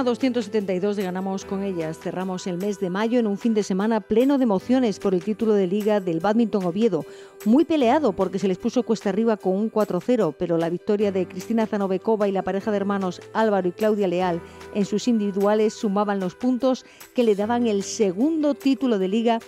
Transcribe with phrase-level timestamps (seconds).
[0.00, 1.98] Programa 272 de Ganamos con ellas.
[1.98, 5.22] Cerramos el mes de mayo en un fin de semana pleno de emociones por el
[5.22, 7.04] título de liga del Badminton Oviedo.
[7.44, 11.28] Muy peleado porque se les puso cuesta arriba con un 4-0, pero la victoria de
[11.28, 14.40] Cristina Zanovekova y la pareja de hermanos Álvaro y Claudia Leal
[14.74, 19.38] en sus individuales sumaban los puntos que le daban el segundo título de liga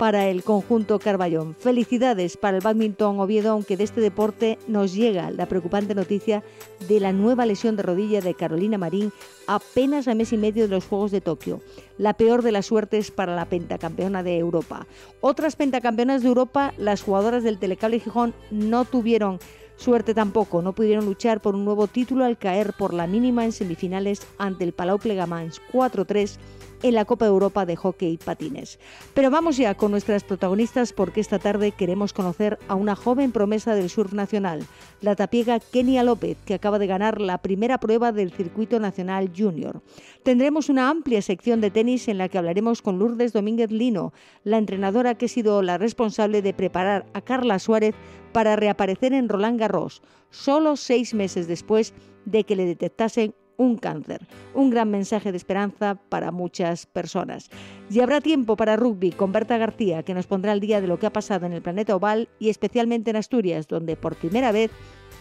[0.00, 1.54] para el conjunto Carballón.
[1.58, 6.42] Felicidades para el badminton Oviedo, aunque de este deporte nos llega la preocupante noticia
[6.88, 9.12] de la nueva lesión de rodilla de Carolina Marín
[9.46, 11.60] apenas a mes y medio de los Juegos de Tokio.
[11.98, 14.86] La peor de las suertes para la pentacampeona de Europa.
[15.20, 19.38] Otras pentacampeonas de Europa, las jugadoras del Telecable Gijón, no tuvieron
[19.76, 23.52] Suerte tampoco, no pudieron luchar por un nuevo título al caer por la mínima en
[23.52, 26.36] semifinales ante el Palau Plegamans 4-3
[26.82, 28.78] en la Copa Europa de Hockey Patines.
[29.14, 33.74] Pero vamos ya con nuestras protagonistas porque esta tarde queremos conocer a una joven promesa
[33.74, 34.66] del surf nacional,
[35.00, 39.82] la tapiega Kenia López, que acaba de ganar la primera prueba del Circuito Nacional Junior.
[40.22, 44.12] Tendremos una amplia sección de tenis en la que hablaremos con Lourdes Domínguez Lino,
[44.44, 47.94] la entrenadora que ha sido la responsable de preparar a Carla Suárez
[48.32, 51.94] para reaparecer en Roland Garros, solo seis meses después
[52.24, 54.26] de que le detectasen un cáncer.
[54.54, 57.50] Un gran mensaje de esperanza para muchas personas.
[57.90, 60.98] Y habrá tiempo para rugby con Berta García, que nos pondrá al día de lo
[60.98, 64.70] que ha pasado en el planeta oval y especialmente en Asturias, donde por primera vez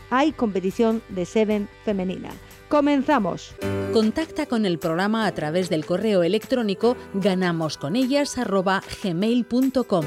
[0.10, 2.30] hay competición de Seven femenina.
[2.70, 3.54] Comenzamos.
[3.92, 10.06] Contacta con el programa a través del correo electrónico ganamosconellas@gmail.com.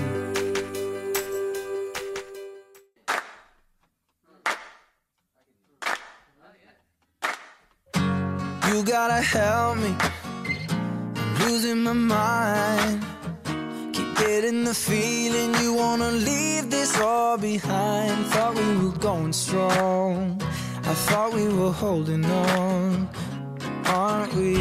[8.84, 9.94] Gotta help me.
[11.16, 13.02] I'm losing my mind.
[13.92, 18.26] Keep getting the feeling you wanna leave this all behind.
[18.26, 20.42] Thought we were going strong.
[20.84, 23.08] I thought we were holding on.
[23.86, 24.56] Aren't we?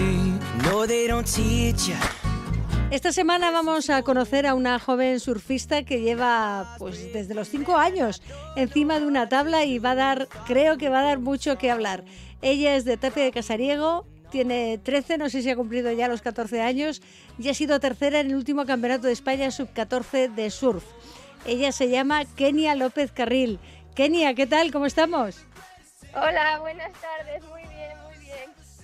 [0.63, 1.91] No, they don't teach.
[2.91, 7.77] Esta semana vamos a conocer a una joven surfista que lleva pues desde los 5
[7.77, 8.21] años
[8.57, 11.71] encima de una tabla y va a dar, creo que va a dar mucho que
[11.71, 12.03] hablar.
[12.41, 16.21] Ella es de Tepe de Casariego, tiene 13, no sé si ha cumplido ya los
[16.21, 17.01] 14 años
[17.37, 20.83] y ha sido tercera en el último Campeonato de España Sub-14 de surf.
[21.45, 23.59] Ella se llama Kenia López Carril.
[23.93, 24.71] Kenia, ¿qué tal?
[24.71, 25.45] ¿Cómo estamos?
[26.15, 27.61] Hola, buenas tardes, muy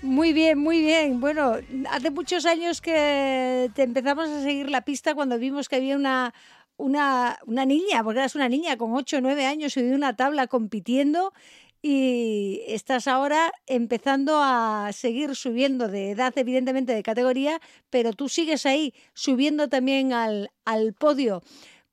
[0.01, 1.19] muy bien, muy bien.
[1.19, 1.55] Bueno,
[1.89, 6.33] hace muchos años que te empezamos a seguir la pista cuando vimos que había una,
[6.77, 10.15] una, una niña, porque eras una niña con 8 o 9 años y de una
[10.15, 11.33] tabla compitiendo
[11.81, 18.65] y estás ahora empezando a seguir subiendo de edad, evidentemente de categoría, pero tú sigues
[18.65, 21.43] ahí subiendo también al, al podio.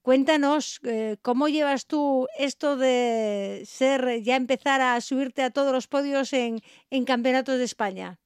[0.03, 5.87] Cuéntanos, eh, ¿cómo llevas tú esto de ser, ya empezar a subirte a todos los
[5.87, 8.19] podios en, en campeonatos de España?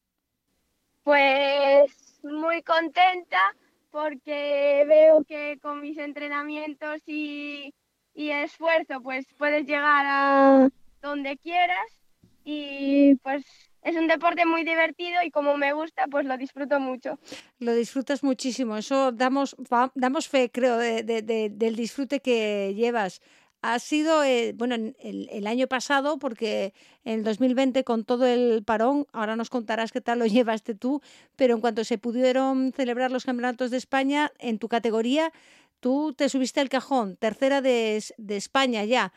[1.04, 3.54] Pues muy contenta
[3.90, 7.72] porque veo que con mis entrenamientos y,
[8.12, 10.68] y esfuerzo pues puedes llegar a
[11.00, 12.00] donde quieras
[12.44, 13.44] y pues
[13.82, 17.18] es un deporte muy divertido y como me gusta, pues lo disfruto mucho.
[17.58, 19.56] Lo disfrutas muchísimo, eso damos,
[19.94, 23.20] damos fe, creo, del disfrute que llevas.
[23.60, 28.62] Ha sido, eh, bueno, el, el, año pasado, porque en el 2020 con todo el
[28.62, 31.02] parón, ahora nos contarás qué tal lo llevaste tú,
[31.34, 35.32] pero en cuanto se pudieron celebrar los campeonatos de España, en tu categoría,
[35.80, 39.12] tú te subiste al cajón, tercera de, de España ya,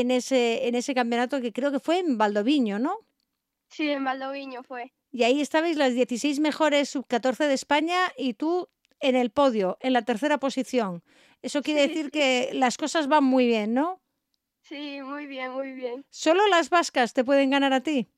[0.00, 2.98] en ese, en ese campeonato que creo que fue en Valdoviño, ¿no?
[3.68, 4.92] Sí, en Valdoviño fue.
[5.12, 8.68] Y ahí estabais las 16 mejores sub-14 de España y tú
[8.98, 11.04] en el podio, en la tercera posición.
[11.42, 14.00] Eso quiere decir que las cosas van muy bien, ¿no?
[14.62, 16.04] Sí, muy bien, muy bien.
[16.10, 18.08] ¿Solo las vascas te pueden ganar a ti?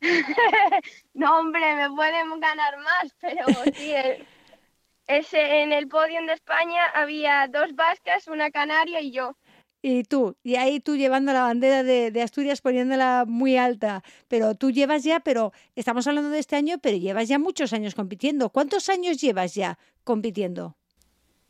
[1.12, 3.92] no, hombre, me pueden ganar más, pero sí,
[5.06, 9.36] ese, en el podio de España había dos vascas, una canaria y yo
[9.82, 14.70] y tú, y ahí tú llevando la bandera de, Asturias poniéndola muy alta, pero tú
[14.70, 18.50] llevas ya, pero estamos hablando de este año, pero llevas ya muchos años compitiendo.
[18.50, 20.76] ¿Cuántos años llevas ya compitiendo?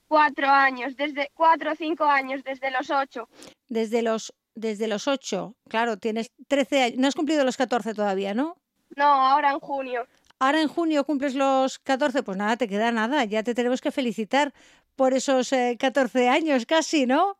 [0.08, 3.29] Cuatro años, desde cuatro o cinco años, desde los ocho.
[3.69, 8.32] Desde los, desde los ocho, claro, tienes trece años, no has cumplido los catorce todavía,
[8.32, 8.56] ¿no?
[8.96, 10.06] No, ahora en junio.
[10.38, 13.93] Ahora en junio cumples los catorce, pues nada, te queda nada, ya te tenemos que
[13.93, 14.52] felicitar
[14.96, 17.37] por esos eh, catorce años casi, ¿no?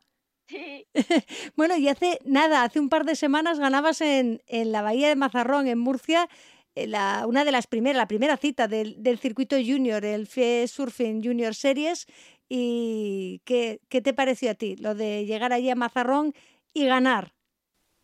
[1.57, 5.17] bueno, y hace nada, hace un par de semanas ganabas en, en la Bahía de
[5.17, 6.29] Mazarrón, en Murcia,
[6.75, 10.67] eh, la, una de las primeras, la primera cita del, del circuito junior, el FIE
[10.69, 12.07] Surfing Junior Series.
[12.49, 16.35] ¿Y qué, qué te pareció a ti lo de llegar allí a Mazarrón
[16.75, 17.33] y ganar?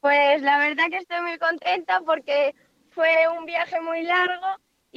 [0.01, 2.55] Pues la verdad que estoy muy contenta porque
[2.91, 4.47] fue un viaje muy largo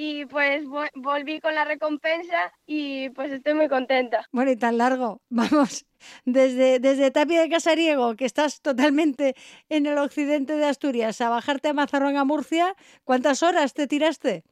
[0.04, 0.64] y pues
[0.96, 4.28] volví con la recompensa y pues estoy muy contenta.
[4.32, 5.86] Bueno, y tan largo, vamos,
[6.26, 9.36] desde, desde Tapia de Casariego, que estás totalmente
[9.70, 14.44] en el occidente de Asturias, a bajarte a Mazarrón a Murcia, ¿cuántas horas te tiraste?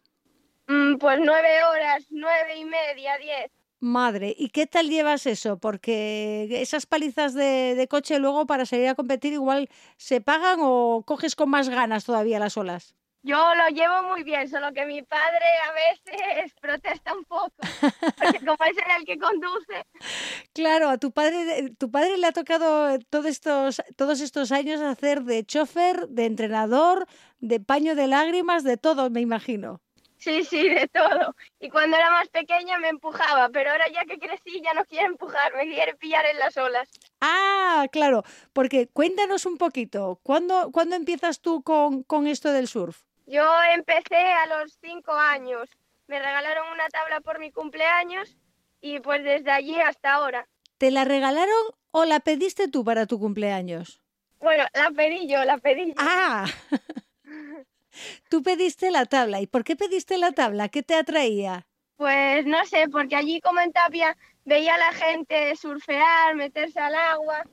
[0.67, 3.51] Mm, pues nueve horas, nueve y media, diez.
[3.79, 5.57] Madre, ¿y qué tal llevas eso?
[5.57, 9.67] Porque esas palizas de, de, coche luego para salir a competir igual
[9.97, 12.98] se pagan o coges con más ganas todavía las olas.
[13.21, 17.51] Yo lo llevo muy bien, solo que mi padre a veces protesta un poco,
[18.17, 19.85] porque como es el que conduce.
[20.53, 25.23] Claro, a tu padre, tu padre le ha tocado todos estos, todos estos años hacer
[25.23, 27.07] de chofer, de entrenador,
[27.39, 29.81] de paño de lágrimas, de todo, me imagino.
[30.17, 31.33] Sí, sí, de todo.
[31.61, 35.05] Y cuando era más pequeña me empujaba, pero ahora ya que crecí ya no quiere
[35.05, 36.89] empujar, me quiere pillar en las olas.
[37.21, 43.01] Ah, claro, porque cuéntanos un poquito, ¿cuándo, ¿cuándo empiezas tú con, con esto del surf?
[43.29, 43.45] Yo
[43.75, 45.69] empecé a los cinco años.
[46.07, 48.35] Me regalaron una tabla por mi cumpleaños
[48.81, 50.47] y pues desde allí hasta ahora.
[50.79, 51.53] ¿Te la regalaron
[51.91, 54.01] o la pediste tú para tu cumpleaños?
[54.39, 55.93] Bueno, la pedí yo, la pedí yo.
[55.97, 56.47] Ah,
[58.29, 59.41] tú pediste la tabla.
[59.41, 60.69] ¿Y por qué pediste la tabla?
[60.69, 61.67] ¿Qué te atraía?
[61.97, 66.95] Pues no sé, porque allí como en Tapia veía a la gente surfear, meterse al
[66.95, 67.43] agua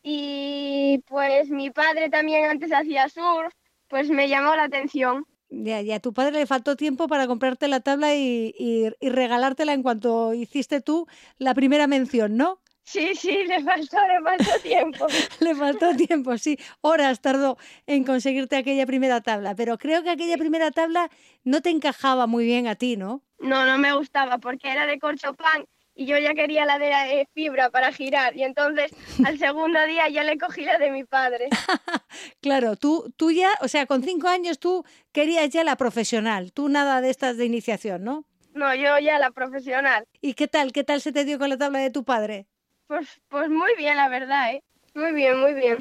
[0.00, 3.52] y pues mi padre también antes hacía surf
[3.94, 5.24] pues me llamó la atención.
[5.50, 9.08] Ya, ya, a tu padre le faltó tiempo para comprarte la tabla y, y, y,
[9.08, 11.06] regalártela en cuanto hiciste tú
[11.38, 12.60] la primera mención, ¿no?
[12.82, 15.06] Sí, sí, le faltó, le faltó tiempo.
[15.38, 16.58] le faltó tiempo, sí.
[16.80, 17.56] Horas tardó
[17.86, 21.08] en conseguirte aquella primera tabla, pero creo que aquella primera tabla
[21.44, 23.22] no te encajaba muy bien a ti, ¿no?
[23.38, 27.28] No, no me gustaba porque era de corcho pan y yo ya quería la de
[27.34, 28.90] fibra para girar y entonces
[29.26, 31.48] al segundo día ya le cogí la de mi padre.
[32.40, 36.68] claro, tú, tú ya, o sea, con cinco años tú querías ya la profesional, tú
[36.68, 38.24] nada de estas de iniciación, ¿no?
[38.54, 40.06] No, yo ya la profesional.
[40.20, 40.72] ¿Y qué tal?
[40.72, 42.46] ¿Qué tal se te dio con la tabla de tu padre?
[42.86, 44.62] Pues, pues muy bien, la verdad, ¿eh?
[44.94, 45.80] Muy bien, muy bien.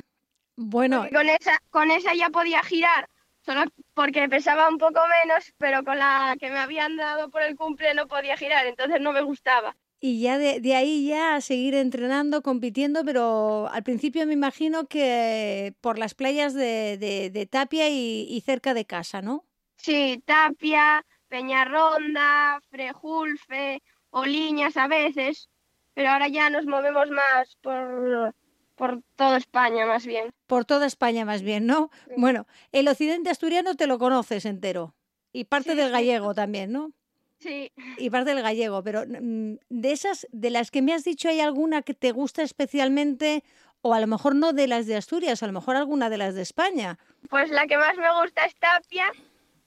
[0.55, 1.07] Bueno.
[1.11, 3.07] con esa, con esa ya podía girar,
[3.43, 3.63] solo
[3.95, 7.93] porque pesaba un poco menos, pero con la que me habían dado por el cumple
[7.93, 9.75] no podía girar, entonces no me gustaba
[10.05, 14.85] y ya de, de, ahí ya a seguir entrenando, compitiendo, pero al principio me imagino
[14.85, 19.45] que por las playas de, de, de Tapia y, y, cerca de casa, ¿no?
[19.77, 25.47] Sí, Tapia, Peñarronda, Frejulfe, Oliñas a veces,
[25.93, 28.35] pero ahora ya nos movemos más por,
[28.75, 30.33] por toda España más bien.
[30.47, 31.91] Por toda España más bien, ¿no?
[32.09, 32.15] Sí.
[32.17, 34.95] Bueno, el occidente asturiano te lo conoces entero
[35.31, 36.35] y parte sí, del gallego sí.
[36.35, 36.91] también, ¿no?
[37.39, 37.71] Sí.
[37.97, 41.41] Y parte del gallego, pero mm, de esas, de las que me has dicho, ¿hay
[41.41, 43.43] alguna que te gusta especialmente?
[43.81, 46.35] O a lo mejor no de las de Asturias, a lo mejor alguna de las
[46.35, 46.97] de España.
[47.29, 49.11] Pues la que más me gusta es Tapia,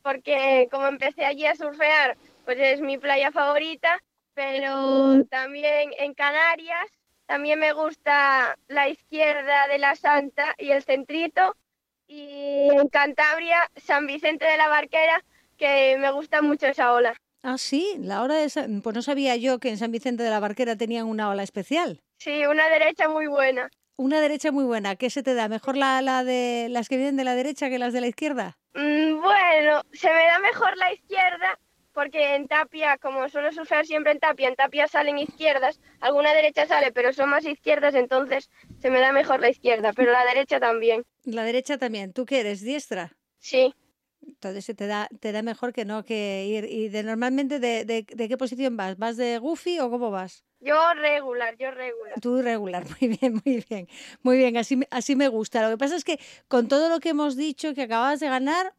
[0.02, 2.16] porque como empecé allí a surfear,
[2.46, 4.02] pues es mi playa favorita,
[4.32, 6.88] pero también en Canarias,
[7.26, 11.56] también me gusta la izquierda de la Santa y el centrito,
[12.06, 15.24] y en Cantabria, San Vicente de la Barquera,
[15.56, 17.14] que me gusta mucho esa ola.
[17.43, 18.83] Ah, sí, la hora de San...
[18.83, 22.02] Pues no sabía yo que en San Vicente de la Barquera tenían una ola especial.
[22.19, 23.71] Sí, una derecha muy buena.
[23.97, 24.97] Una derecha muy buena.
[24.97, 25.49] ¿Qué se te da?
[25.49, 28.59] ¿Mejor la, la de las que vienen de la derecha que las de la izquierda?
[28.75, 31.59] Mm, bueno, se me da mejor la izquierda
[31.97, 36.66] porque en Tapia, como suelo surfear siempre en Tapia, en Tapia salen izquierdas, alguna derecha
[36.66, 38.50] sale, pero son más izquierdas, entonces
[38.83, 41.05] se me da mejor la izquierda, pero la derecha también.
[41.25, 42.12] La derecha también.
[42.12, 42.61] ¿Tú qué eres?
[42.61, 43.16] ¿Diestra?
[43.38, 43.75] Sí.
[44.26, 46.64] Entonces se te da, te da mejor que no que ir.
[46.71, 48.99] ¿Y de normalmente de, de, de, qué posición vas?
[48.99, 50.45] ¿Vas de goofy o cómo vas?
[50.61, 52.21] Yo regular, yo regular.
[52.21, 53.88] Tú regular, muy bien, muy bien.
[54.23, 55.62] Muy bien, así, así me gusta.
[55.62, 56.18] Lo que pasa es que
[56.49, 58.75] con todo lo que hemos dicho que acabas de ganar,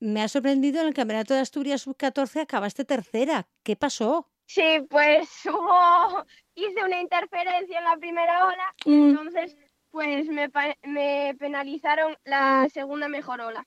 [0.00, 3.48] me ha sorprendido en el Campeonato de Asturias Sub-14 acabaste tercera.
[3.62, 4.30] ¿Qué pasó?
[4.46, 6.24] Sí, pues hubo...
[6.54, 9.08] hice una interferencia en la primera ola, mm.
[9.10, 9.56] entonces
[9.90, 10.50] pues me,
[10.82, 13.64] me penalizaron la segunda mejor ola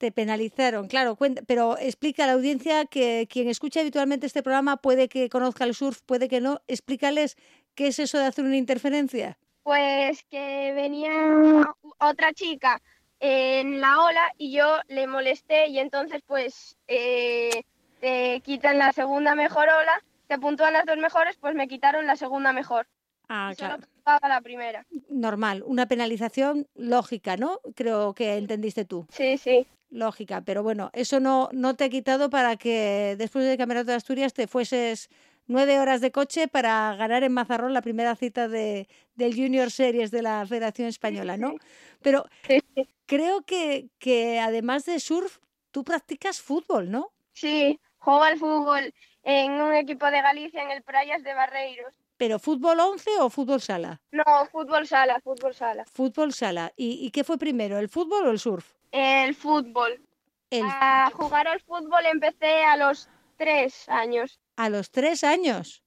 [0.00, 4.78] te penalizaron, claro, cuenta, pero explica a la audiencia que quien escucha habitualmente este programa
[4.78, 7.36] puede que conozca el surf, puede que no, explícales
[7.74, 9.36] qué es eso de hacer una interferencia.
[9.62, 12.80] Pues que venía otra chica
[13.20, 17.64] en la ola y yo le molesté y entonces pues eh,
[18.00, 22.16] te quitan la segunda mejor ola, te puntúan las dos mejores, pues me quitaron la
[22.16, 22.86] segunda mejor.
[23.32, 23.82] Ah, Solo claro.
[24.02, 24.84] pagaba la primera.
[25.08, 27.60] Normal, una penalización lógica, ¿no?
[27.76, 29.06] Creo que entendiste tú.
[29.08, 29.68] Sí, sí.
[29.88, 33.96] Lógica, pero bueno, eso no, no te ha quitado para que después del Campeonato de
[33.96, 35.10] Asturias te fueses
[35.46, 40.10] nueve horas de coche para ganar en Mazarrón la primera cita de, del Junior Series
[40.10, 41.54] de la Federación Española, ¿no?
[42.02, 42.26] Pero
[43.06, 45.38] creo que, que además de surf,
[45.70, 47.12] tú practicas fútbol, ¿no?
[47.32, 51.94] Sí, juego al fútbol en un equipo de Galicia en el Prayas de Barreiros.
[52.20, 53.98] ¿Pero fútbol 11 o fútbol sala?
[54.12, 55.86] No, fútbol sala, fútbol sala.
[55.86, 56.70] Fútbol sala.
[56.76, 58.74] ¿Y, y qué fue primero, el fútbol o el surf?
[58.92, 60.02] El fútbol.
[60.50, 63.08] El, A jugar al fútbol empecé a los
[63.38, 64.38] tres años.
[64.56, 65.82] a los tres años.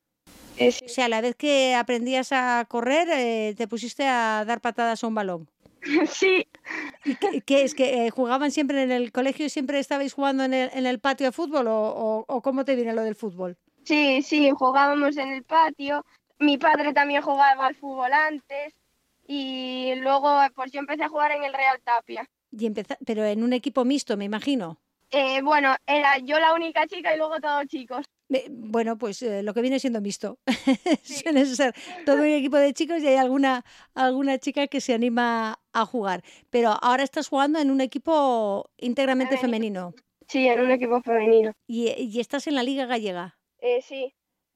[0.58, 0.70] Sí.
[0.86, 5.04] O sea, a la vez que aprendías a correr, eh, te pusiste a dar patadas
[5.04, 5.48] a un balón.
[6.10, 6.48] Sí,
[7.06, 7.75] ¿Y qué, qué es?
[7.75, 11.00] ¿Que eh, jugaban siempre en el colegio y siempre estabais jugando en el, en el
[11.00, 13.56] patio de fútbol o, o- o cómo te viene lo del fútbol?
[13.84, 16.06] sí, sí, jugábamos en el patio.
[16.40, 18.74] Mi padre también jugaba al fútbol antes
[19.28, 22.30] y luego pues yo empecé a jugar en el Real Tapia.
[22.52, 24.80] Y empeza- pero en un equipo mixto, me imagino.
[25.12, 28.06] Eh, bueno, era yo la única chica y luego todos chicos.
[28.30, 30.40] Eh, Bueno, pues eh, lo que viene siendo mixto.
[31.04, 31.74] Suele ser
[32.06, 33.63] todo un equipo de chicos y hay alguna,
[33.94, 36.24] alguna chica que se anima a jugar.
[36.50, 39.94] Pero ahora estás jugando en un equipo íntegramente femenino.
[40.28, 41.52] Sí, en un equipo femenino.
[41.68, 43.38] Y, y estás en la Liga Gallega.
[43.60, 44.13] Eh, sí.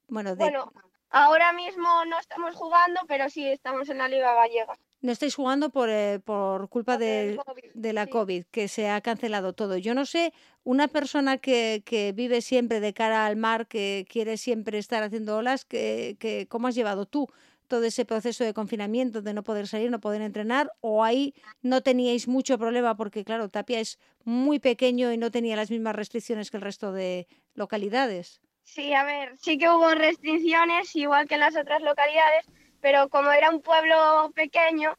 [0.08, 0.72] Bueno, de- Bueno,
[1.10, 4.78] ahora mismo no estamos jugando, pero sí estamos en la Liga Gallega.
[5.00, 8.10] no estáis jugando por, eh, por culpa Por de, COVID, de la sí.
[8.10, 9.76] COVID, que se ha cancelado todo.
[9.76, 10.32] Yo no sé,
[10.64, 15.36] una persona que, que vive siempre de cara al mar, que quiere siempre estar haciendo
[15.36, 17.28] olas, que, que, ¿cómo has llevado tú
[17.68, 20.72] todo ese proceso de confinamiento, de no poder salir, no poder entrenar?
[20.80, 25.54] ¿O ahí no teníais mucho problema porque, claro, Tapia es muy pequeño y no tenía
[25.56, 28.40] las mismas restricciones que el resto de localidades?
[28.68, 32.44] Sí, a ver, sí que hubo restricciones, igual que en las otras localidades,
[32.82, 34.94] pero como era un pueblo pequeño,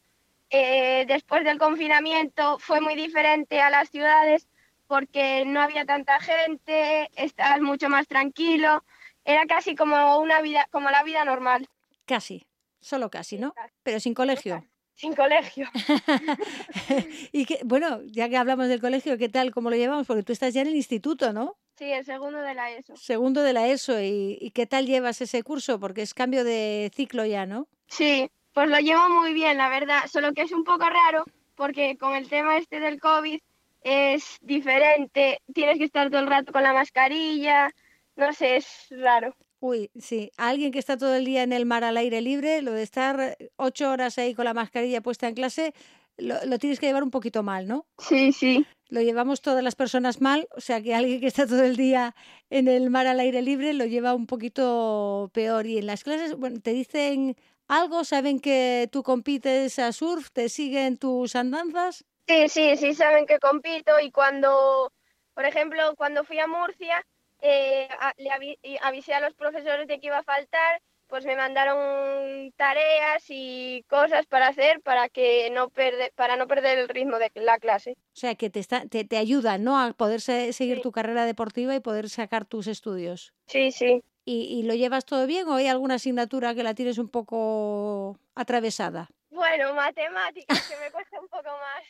[0.50, 4.48] eh, después del confinamiento fue muy diferente a las ciudades
[4.88, 8.84] porque no había tanta gente, estabas mucho más tranquilo,
[9.24, 11.68] era casi como una vida, como la vida normal,
[12.06, 12.48] Casi,
[12.82, 13.54] solo casi, ¿no?
[13.84, 14.66] Pero sin colegio.
[14.96, 15.68] sin colegio.
[17.32, 19.52] y que, bueno, ya que hablamos del colegio, ¿qué tal?
[19.52, 20.08] ¿Cómo lo llevamos?
[20.08, 21.56] Porque tú estás ya en el instituto, ¿no?
[21.80, 22.98] Sí, el segundo de la ESO.
[22.98, 24.02] Segundo de la ESO.
[24.02, 25.80] ¿Y, y qué tal llevas ese curso?
[25.80, 27.70] Porque es cambio de ciclo ya, ¿no?
[27.88, 31.24] Sí, pues lo llevo muy bien, la verdad, solo que es un poco raro
[31.56, 33.40] porque con el tema este del COVID
[33.84, 37.70] es diferente, tienes que estar todo el rato con la mascarilla,
[38.18, 39.34] no sé, es raro.
[39.62, 40.32] Uy, sí.
[40.36, 42.84] A alguien que está todo el día en el mar al aire libre, lo de
[42.84, 45.74] estar ocho horas ahí con la mascarilla puesta en clase,
[46.18, 47.86] lo, lo tienes que llevar un poquito mal, ¿no?
[47.98, 48.66] Sí, sí.
[48.90, 52.16] Lo llevamos todas las personas mal, o sea que alguien que está todo el día
[52.50, 55.68] en el mar al aire libre lo lleva un poquito peor.
[55.68, 57.36] Y en las clases, bueno, te dicen
[57.68, 62.04] algo, saben que tú compites a surf, te siguen tus andanzas.
[62.28, 64.92] Sí, sí, sí, saben que compito y cuando,
[65.36, 67.06] por ejemplo, cuando fui a Murcia,
[67.42, 72.52] eh, le avi- avisé a los profesores de que iba a faltar, pues me mandaron
[72.56, 77.32] tareas y cosas para hacer para que no perder, para no perder el ritmo de
[77.36, 77.92] la clase.
[78.14, 79.80] O sea que te, está, te, te ayudan, ¿no?
[79.80, 80.82] A poder se- seguir Sí.
[80.84, 83.34] tu carrera deportiva y poder sacar tus estudios.
[83.48, 84.04] Sí, sí.
[84.26, 88.20] ¿Y, y lo llevas todo bien o hay alguna asignatura que la tienes un poco
[88.36, 89.10] atravesada?
[89.32, 91.84] Bueno, matemáticas, que me cuesta un poco más.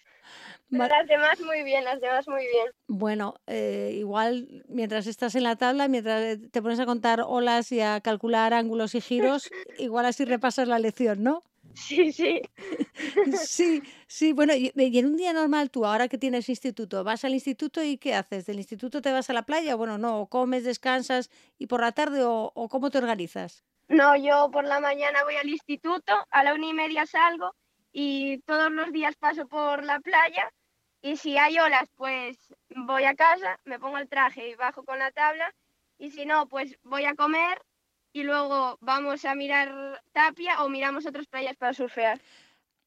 [0.69, 2.67] Las demás muy bien, las demás muy bien.
[2.87, 7.81] Bueno, eh, igual mientras estás en la tabla, mientras te pones a contar olas y
[7.81, 11.43] a calcular ángulos y giros, igual así repasas la lección, ¿no?
[11.73, 12.41] Sí, sí.
[13.47, 17.23] Sí, sí, bueno, y, y en un día normal tú, ahora que tienes instituto, vas
[17.23, 18.45] al instituto y ¿qué haces?
[18.45, 19.75] ¿Del instituto te vas a la playa?
[19.75, 23.63] Bueno, no, o comes, descansas y por la tarde o, o cómo te organizas?
[23.87, 27.55] No, yo por la mañana voy al instituto, a la una y media salgo
[27.91, 30.51] y todos los días paso por la playa
[31.01, 32.37] y si hay olas, pues
[32.75, 35.53] voy a casa, me pongo el traje y bajo con la tabla
[35.97, 37.61] y si no, pues voy a comer
[38.13, 42.19] y luego vamos a mirar Tapia o miramos otras playas para surfear.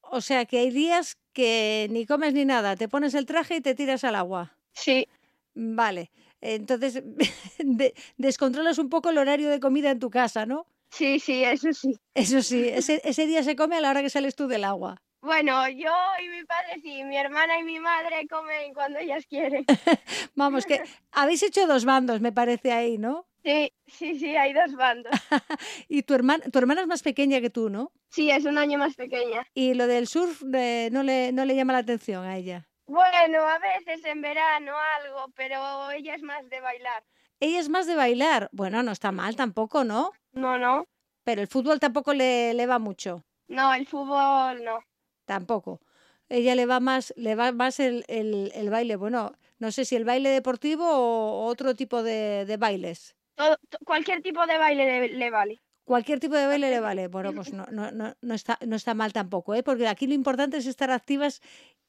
[0.02, 3.60] O sea que hay días que ni comes ni nada, te pones el traje y
[3.60, 4.56] te tiras al agua.
[4.72, 5.06] Sí,
[5.54, 7.02] Vale, entonces
[7.58, 10.66] de- descontrolas un poco el horario de comida en tu casa, ¿no?
[10.92, 11.98] Sí, sí, eso sí.
[12.14, 15.02] Eso sí, ese, ese día se come a la hora que sales tú del agua.
[15.22, 19.64] Bueno, yo y mi padre sí, mi hermana y mi madre comen cuando ellas quieren.
[20.34, 20.82] Vamos, que
[21.12, 23.28] habéis hecho dos bandos, me parece ahí, ¿no?
[23.44, 25.12] Sí, sí, sí, hay dos bandos.
[25.88, 27.92] Y tu hermana, tu hermana es más pequeña que tú, ¿no?
[28.08, 29.46] Sí, es un año más pequeña.
[29.54, 32.68] Y lo del surf eh, no, le, no le llama la atención a ella.
[32.86, 37.04] Bueno, a veces en verano algo, pero ella es más de bailar.
[37.44, 38.48] Ella es más de bailar.
[38.52, 40.12] Bueno, no está mal tampoco, ¿no?
[40.32, 40.84] No, no.
[41.24, 43.24] Pero el fútbol tampoco le, le va mucho.
[43.48, 44.78] No, el fútbol no.
[45.24, 45.80] Tampoco.
[46.28, 48.94] Ella le va más, le va más el, el, el baile.
[48.94, 53.16] Bueno, no sé si el baile deportivo o otro tipo de, de bailes.
[53.34, 55.60] Todo, to- cualquier tipo de baile le, le vale.
[55.84, 57.08] Cualquier tipo de baile le vale.
[57.08, 59.62] Bueno, pues no, no, no, no, está, no está mal tampoco, ¿eh?
[59.62, 61.40] porque aquí lo importante es estar activas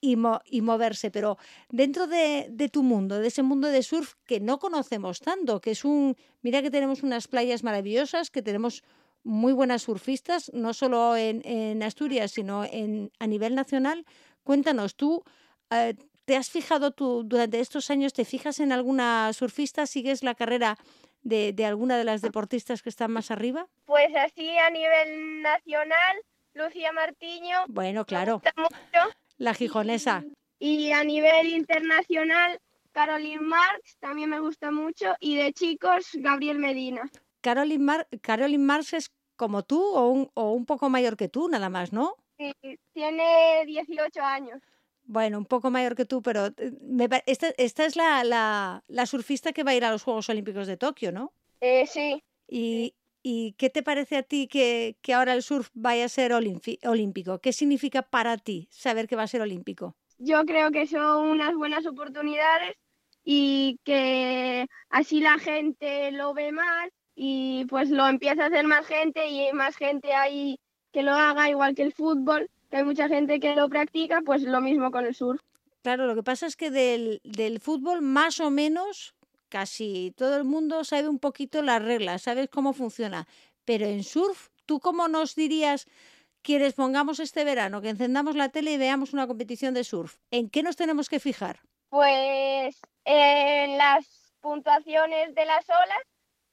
[0.01, 1.11] y, mo- y moverse.
[1.11, 1.37] Pero
[1.69, 5.71] dentro de, de tu mundo, de ese mundo de surf que no conocemos tanto, que
[5.71, 6.15] es un.
[6.41, 8.83] Mira que tenemos unas playas maravillosas, que tenemos
[9.23, 14.05] muy buenas surfistas, no solo en, en Asturias, sino en, a nivel nacional.
[14.43, 15.23] Cuéntanos, tú.
[15.69, 15.95] eh,
[16.25, 19.85] ¿Te has fijado tú durante estos años, te fijas en alguna surfista?
[19.85, 20.77] ¿Sigues la carrera
[21.23, 23.67] de, de alguna de las deportistas que están más arriba?
[23.85, 26.17] Pues así a nivel nacional,
[26.53, 27.57] Lucía Martiño.
[27.67, 29.15] Bueno, me claro, gusta mucho.
[29.37, 30.23] la gijonesa.
[30.59, 32.59] Y a nivel internacional,
[32.91, 35.15] Caroline Marx también me gusta mucho.
[35.19, 37.09] Y de chicos, Gabriel Medina.
[37.41, 41.49] Caroline, Mar Caroline Marx es como tú o un, o un poco mayor que tú,
[41.49, 42.15] nada más, ¿no?
[42.37, 42.53] Sí,
[42.93, 44.61] tiene 18 años.
[45.05, 49.05] Bueno, un poco mayor que tú, pero eh, me esta, esta es la, la, la
[49.05, 51.33] surfista que va a ir a los Juegos Olímpicos de Tokio, ¿no?
[51.61, 56.05] Eh, sí, ¿Y, y qué te parece a ti que, que ahora el surf vaya
[56.05, 57.39] a ser olímpico?
[57.39, 59.95] ¿Qué significa para ti saber que va a ser olímpico?
[60.17, 62.75] yo creo que son unas buenas oportunidades
[63.23, 68.85] y que así la gente lo ve más y pues lo empieza a hacer más
[68.85, 70.59] gente y más gente ahí
[70.91, 74.41] que lo haga igual que el fútbol, que hay mucha gente que lo practica, pues
[74.41, 75.39] lo mismo con el surf.
[75.83, 79.13] Claro, lo que pasa es que del, del fútbol más o menos
[79.47, 83.27] casi todo el mundo sabe un poquito las reglas, sabes cómo funciona.
[83.63, 85.85] Pero en surf, ¿tú cómo nos dirías,
[86.41, 90.17] quieres pongamos este verano, que encendamos la tele y veamos una competición de surf?
[90.31, 91.59] ¿En qué nos tenemos que fijar?
[91.89, 96.03] Pues en las puntuaciones de las olas,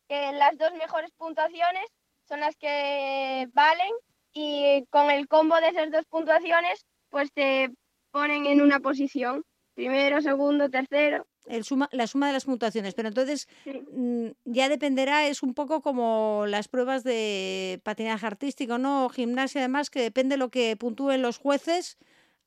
[0.07, 1.87] que las dos mejores puntuaciones
[2.29, 3.93] son las que valen
[4.33, 7.71] y con el combo de esas dos puntuaciones pues te
[8.13, 9.43] ponen en una posición,
[9.75, 11.27] primero, segundo, tercero.
[11.47, 12.95] El suma, la suma de las puntuaciones.
[12.95, 13.83] Pero entonces Sí.
[13.93, 19.07] mm, ya dependerá, es un poco como las pruebas de patinaje artístico, ¿no?
[19.07, 21.99] O gimnasia, además, que depende lo que puntúen los jueces,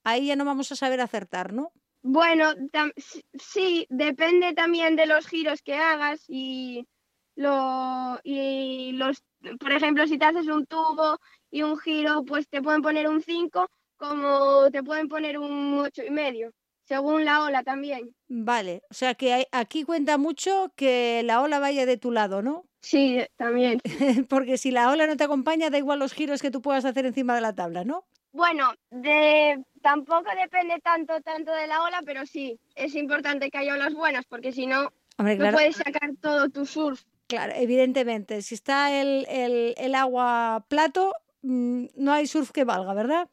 [0.03, 1.71] ahí ya no vamos a saber acertar, ¿no?
[2.03, 2.53] Bueno,
[3.33, 6.85] sí, depende también de los giros que hagas y,
[7.35, 9.23] lo, y los,
[9.59, 11.17] por ejemplo, si te haces un tubo
[11.51, 16.03] y un giro, pues te pueden poner un 5, como te pueden poner un ocho
[16.03, 16.51] y medio,
[16.85, 18.13] según la ola también.
[18.27, 22.41] Vale, o sea que hay- aquí cuenta mucho que la ola vaya de tu lado,
[22.41, 22.65] ¿no?
[22.81, 23.79] Sí, también.
[24.29, 27.05] Porque si la ola no te acompaña, da igual los giros que tú puedas hacer
[27.05, 28.05] encima de la tabla, ¿no?
[28.33, 33.75] Bueno, de, tampoco depende tanto, tanto de la ola, pero sí, es importante que haya
[33.75, 37.03] olas buenas, porque si no, Hombre, no puedes sacar todo tu surf.
[37.27, 42.93] Claro, evidentemente, si está el, el- el agua plato, mm, no hay surf que valga,
[42.93, 43.29] ¿verdad?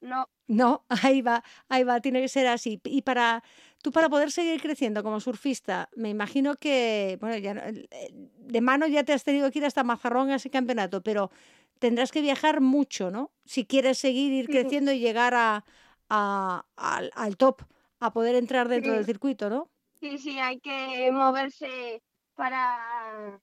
[0.00, 0.84] No, No,
[1.16, 2.80] ahí va, ahí va, tiene que ser así.
[2.84, 3.42] Y para
[3.82, 9.04] tú para poder seguir creciendo como surfista, me imagino que, bueno, ya de mano ya
[9.04, 11.30] te has tenido que ir hasta Mazarrón a ese campeonato, pero
[11.78, 13.30] tendrás que viajar mucho, ¿no?
[13.46, 14.52] Si quieres seguir ir Sí.
[14.52, 15.64] creciendo y llegar a,
[16.10, 17.62] a- al, al top,
[18.00, 18.96] a poder entrar dentro Sí.
[18.98, 19.70] del circuito, ¿no?
[20.00, 22.02] Sí, sí, hay que moverse
[22.34, 23.40] para,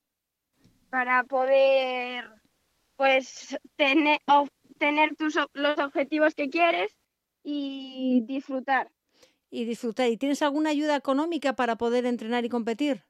[0.90, 2.30] para poder
[2.96, 6.96] pues tener, obtener tus, los objetivos que quieres
[7.44, 8.92] y disfrutar.
[9.50, 10.10] Y disfrutar.
[10.10, 13.04] ¿Y tienes alguna ayuda económica para poder entrenar y competir?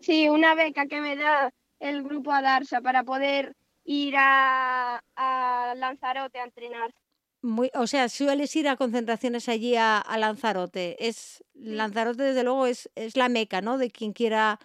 [0.00, 6.38] Sí, una beca que me da el grupo Adarsa para poder ir a, a Lanzarote
[6.38, 6.94] a entrenar.
[7.42, 11.06] Muy, o sea, sueles ir a concentraciones allí a, a Lanzarote.
[11.06, 13.78] Es Lanzarote, desde luego, es, es la meca, ¿no?
[13.78, 14.58] De quien quiera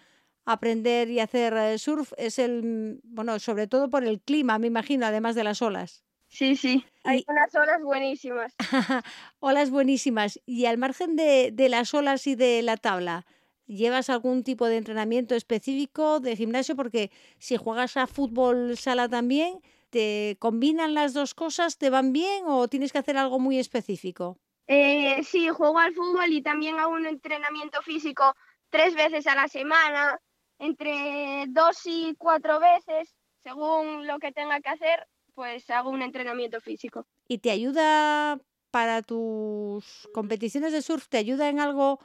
[0.52, 2.12] aprender y hacer eh, surf.
[2.16, 6.04] Es el, mm, bueno, sobre todo por el clima, me imagino, además de las olas.
[6.28, 8.54] Sí, sí, hay Y- unas olas buenísimas.
[9.40, 10.40] olas buenísimas.
[10.46, 13.26] Y al margen de, de las olas y de la tabla,
[13.66, 16.76] ¿llevas algún tipo de entrenamiento específico de gimnasio?
[16.76, 21.78] Porque si juegas a fútbol sala también, ¿te combinan las dos cosas?
[21.78, 24.38] ¿Te van bien o tienes que hacer algo muy específico?
[24.66, 28.34] Eh, sí, juego al fútbol y también hago un entrenamiento físico
[28.70, 30.20] tres veces a la semana,
[30.58, 36.60] entre dos y cuatro veces, según lo que tenga que hacer, pues hago un entrenamiento
[36.60, 37.06] físico.
[37.28, 38.40] ¿Y te ayuda
[38.70, 41.08] para tus competiciones de surf?
[41.08, 42.00] ¿Te ayuda en algo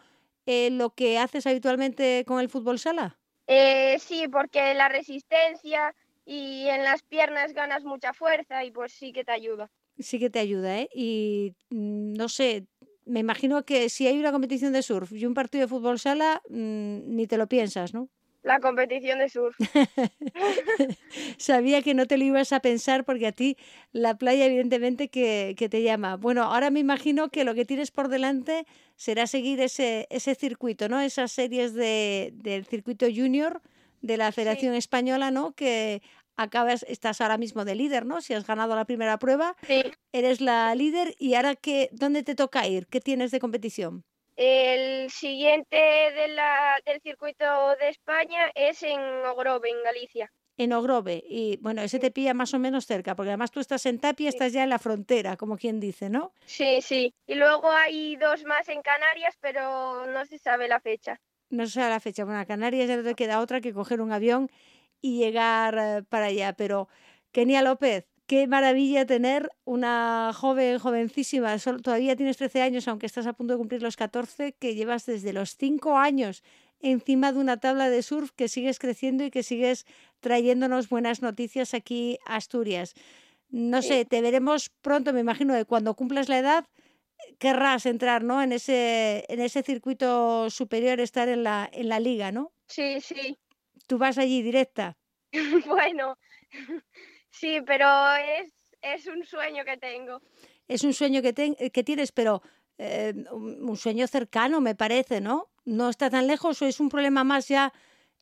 [0.45, 3.17] eh, lo que haces habitualmente con el fútbol sala?
[3.47, 9.11] Eh, sí, porque la resistencia y en las piernas ganas mucha fuerza y pues sí
[9.11, 9.69] que te ayuda.
[9.99, 10.89] Sí que te ayuda, ¿eh?
[10.93, 12.67] Y mm, no sé,
[13.05, 16.41] me imagino que si hay una competición de surf y un partido de fútbol sala,
[16.49, 18.09] mm, ni te lo piensas, ¿no?
[18.43, 19.55] La competición de surf.
[21.37, 23.57] Sabía que no te lo ibas a pensar porque a ti
[23.91, 26.17] la playa evidentemente que, que, te llama.
[26.17, 30.89] Bueno, ahora me imagino que lo que tienes por delante será seguir ese, ese circuito,
[30.89, 30.99] ¿no?
[30.99, 33.61] Esas series de, del circuito junior
[34.01, 34.77] de la Federación Sí.
[34.79, 35.53] Española, ¿no?
[35.53, 36.01] Que
[36.35, 38.21] acabas, estás ahora mismo de líder, ¿no?
[38.21, 39.83] Si has ganado la primera prueba, Sí.
[40.11, 42.87] eres la líder y ahora qué, ¿dónde te toca ir?
[42.87, 44.03] ¿Qué tienes de competición?
[44.35, 47.45] El siguiente de la, del circuito
[47.79, 50.31] de España es en Ogrove, en Galicia.
[50.57, 51.23] En Ogrove.
[51.27, 54.31] Y bueno, ese te pilla más o menos cerca, porque además tú estás en Tapia,
[54.31, 54.35] Sí.
[54.37, 56.33] estás ya en la frontera, como quien dice, ¿no?
[56.45, 57.13] Sí, sí.
[57.27, 61.19] Y luego hay dos más en Canarias, pero no se sabe la fecha.
[61.49, 62.23] No sé a la fecha.
[62.23, 64.49] Bueno, a Canarias ya no te queda otra que coger un avión
[65.01, 66.53] y llegar eh, para allá.
[66.53, 66.87] Pero,
[67.31, 71.57] Kenia López, qué maravilla tener una joven, jovencísima.
[71.57, 75.33] Todavía tienes 13 años, aunque estás a punto de cumplir los 14, que llevas desde
[75.33, 76.43] los 5 años
[76.79, 79.85] encima de una tabla de surf, que sigues creciendo y que sigues
[80.19, 82.93] trayéndonos buenas noticias aquí a Asturias.
[83.49, 83.89] No Sí.
[83.89, 86.65] sé, te veremos pronto, me imagino, que cuando cumplas la edad
[87.39, 88.41] querrás entrar, ¿no?
[88.41, 92.51] En ese, en ese circuito superior, estar en la, en la liga, ¿no?
[92.67, 93.37] Sí, sí.
[93.87, 94.97] Tú vas allí directa.
[95.67, 96.17] Bueno,
[97.33, 100.21] sí, pero es, es un sueño que tengo.
[100.67, 102.41] Es un sueño que, ten- que tienes, pero
[102.77, 105.49] eh, un, sueño cercano, me parece, ¿no?
[105.65, 107.73] No está tan lejos o es un problema más ya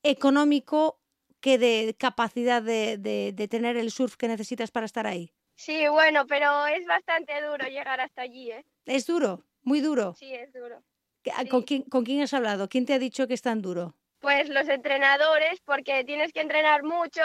[0.04, 1.00] económico
[1.40, 5.34] que de capacidad de, de- de tener el surf que necesitas para estar ahí.
[5.56, 8.66] Sí, bueno, pero es bastante duro llegar hasta allí, ¿eh?
[8.86, 10.16] Es duro, muy duro.
[10.18, 10.84] Sí, es duro.
[11.24, 11.66] ¿Qué- ¿Con Sí.
[11.68, 12.68] quién, ¿Con quién has hablado?
[12.68, 13.96] ¿Quién te ha dicho que es tan duro?
[14.20, 17.22] Pues los entrenadores, porque tienes que entrenar mucho,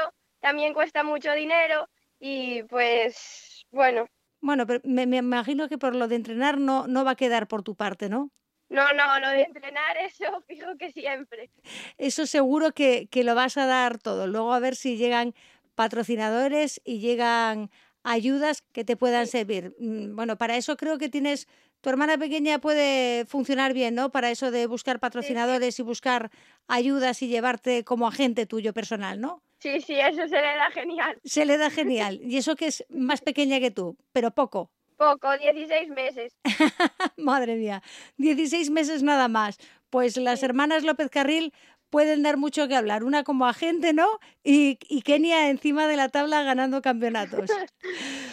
[0.46, 1.88] también cuesta mucho dinero
[2.20, 4.06] y pues bueno,
[4.40, 7.48] Bueno, pero me, me imagino que por lo de entrenar no, no va a quedar
[7.48, 8.30] por tu parte, ¿no?
[8.68, 11.50] no, no, lo de entrenar eso fijo que siempre.
[11.98, 14.28] Eso seguro que, que lo vas a dar todo.
[14.28, 15.34] Luego a ver si llegan
[15.74, 17.70] patrocinadores y llegan
[18.04, 19.74] ayudas que te puedan servir.
[19.78, 21.48] Mm, Bueno, para eso creo que tienes,
[21.80, 24.10] tu hermana pequeña puede funcionar bien, ¿no?
[24.10, 26.30] Para eso de buscar patrocinadores y buscar
[26.68, 29.42] ayudas y llevarte como agente tuyo personal, ¿no?
[29.66, 31.18] Sí, sí, eso se le da genial.
[31.24, 32.20] Se le da genial.
[32.22, 34.70] Y eso que es más pequeña que tú, pero poco.
[34.96, 36.36] Poco, 16 meses.
[37.16, 37.82] Madre mía,
[38.16, 39.58] 16 meses nada más.
[39.90, 40.46] Pues las Sí.
[40.46, 41.52] hermanas López Carril
[41.90, 43.02] pueden dar mucho que hablar.
[43.04, 44.06] Una como agente, ¿no?
[44.44, 47.50] Y, y Kenia encima de la tabla ganando campeonatos.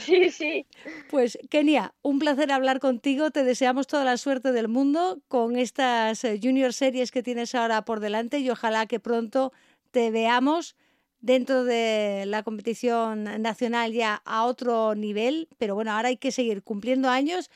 [0.06, 0.65] Sí, sí.
[1.10, 3.32] Pues Kenia, un placer hablar contigo.
[3.32, 7.86] Te deseamos toda la suerte del mundo con estas eh, junior series que tienes ahora
[7.86, 9.54] por delante y ojalá que pronto
[9.91, 10.76] te veamos
[11.24, 15.48] dentro de la competición nacional ya a otro nivel.
[15.58, 17.50] Pero bueno, ahora hay que seguir cumpliendo años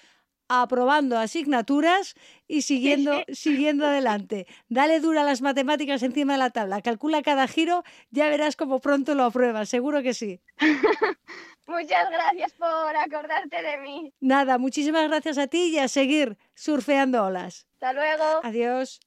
[0.49, 2.15] aprobando asignaturas
[2.47, 4.47] y siguiendo, siguiendo adelante.
[4.69, 8.79] Dale dura a las matemáticas encima de la tabla, calcula cada giro, ya verás cómo
[8.79, 10.39] pronto lo apruebas, seguro que sí.
[11.67, 14.13] Muchas gracias por acordarte de mí.
[14.21, 17.67] Nada, muchísimas gracias a ti y a seguir surfeando olas.
[17.73, 18.39] Hasta luego.
[18.43, 19.01] Adiós.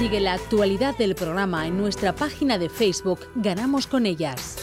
[0.00, 4.56] Sigue la actualidad del programa en nuestra página de Facebook Ganamos con ellas.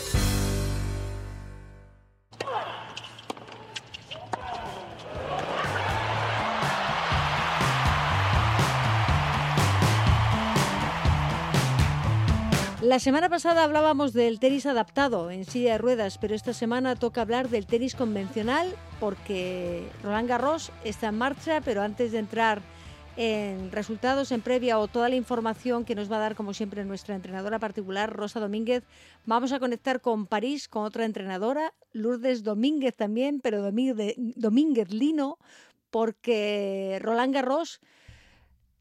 [12.82, 17.22] La semana pasada hablábamos del tenis adaptado en silla de ruedas, pero esta semana toca
[17.22, 22.64] hablar del tenis convencional porque Roland Garros está en marcha, pero antes de entrar
[23.18, 26.86] en resultados en previa o toda la información que nos va a dar, como siempre,
[26.86, 28.84] nuestra entrenadora particular, Rosa Domínguez,
[29.26, 35.40] vamos a conectar con París, con otra entrenadora, Lourdes Domínguez también, pero Domínguez, Domínguez Lino,
[35.90, 37.82] porque Roland Garros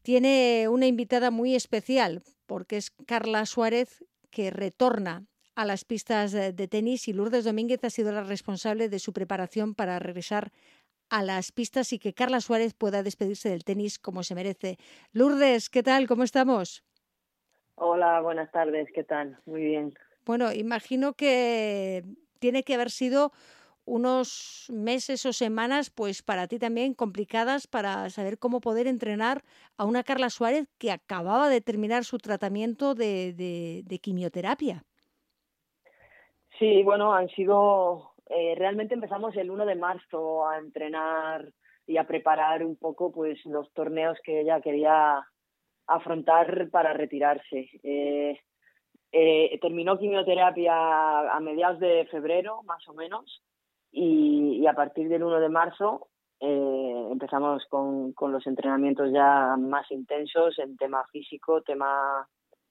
[0.03, 6.53] tiene una invitada muy especial, porque es Carla Suárez, que retorna a las pistas de,
[6.53, 10.51] de tenis y Lourdes Domínguez ha sido la responsable de su preparación para regresar
[11.09, 14.77] a las pistas y que Carla Suárez pueda despedirse del tenis como se merece.
[15.11, 16.07] Lourdes, ¿qué tal?
[16.07, 16.83] ¿Cómo estamos?
[17.75, 19.39] Hola, buenas tardes, ¿qué tal?
[19.45, 19.93] Muy bien.
[20.25, 22.03] Bueno, imagino que
[22.39, 23.31] tiene que haber sido
[23.85, 29.43] unos meses o semanas, pues para ti también complicadas para saber cómo poder entrenar
[29.77, 34.83] a una Carla Suárez que acababa de terminar su tratamiento de, de, de quimioterapia.
[36.59, 41.47] Sí, bueno, han sido, eh, realmente empezamos el 1 de marzo a entrenar
[41.85, 45.25] y a preparar un poco pues los torneos que ella quería
[45.87, 47.69] afrontar para retirarse.
[47.83, 48.39] Eh,
[49.11, 53.41] eh, terminó quimioterapia a mediados de febrero, más o menos,
[53.91, 56.09] y, y a partir del 1 de marzo
[56.39, 62.27] eh, empezamos con, los entrenamientos ya más intensos en tema físico, tema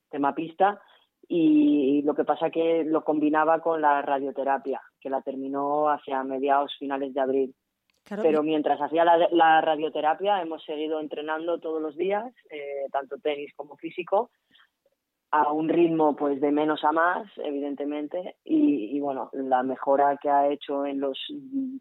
[0.08, 0.80] tema pista,
[1.28, 6.74] y lo que pasa que lo combinaba con la radioterapia, que la terminó hacia mediados
[6.80, 7.54] finales de abril.
[8.08, 13.76] Pero mientras hacía la, radioterapia hemos seguido entrenando todos los días, eh, tanto tenis como
[13.76, 14.30] físico,
[15.30, 20.48] a un ritmo pues de menos a más, evidentemente, y, bueno, la mejora que ha
[20.48, 21.16] hecho en los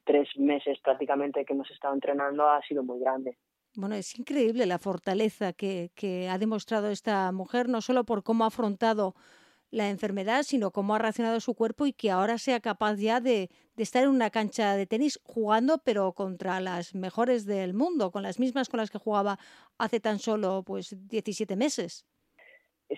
[0.03, 3.39] tres meses prácticamente que hemos estado entrenando ha sido muy grande.
[3.75, 8.43] Bueno, es increíble la fortaleza que, que ha demostrado esta mujer, no solo por cómo
[8.43, 9.15] ha afrontado
[9.75, 13.49] la enfermedad, sino cómo ha reaccionado su cuerpo y que ahora sea capaz ya de,
[13.75, 18.39] estar en una cancha de tenis jugando, pero contra las mejores del mundo, con las
[18.39, 19.37] mismas con las que jugaba
[19.77, 22.05] hace tan solo pues 17 meses.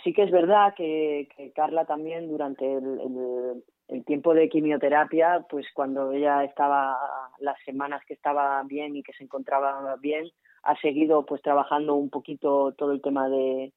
[0.03, 6.43] Sí que es verdad que, Carla también durante el, tiempo de quimioterapia, pues cuando ella
[6.43, 6.95] estaba,
[7.39, 10.29] las semanas que estaba bien y que se encontraba bien,
[10.61, 13.73] ha seguido pues trabajando un poquito todo el tema de,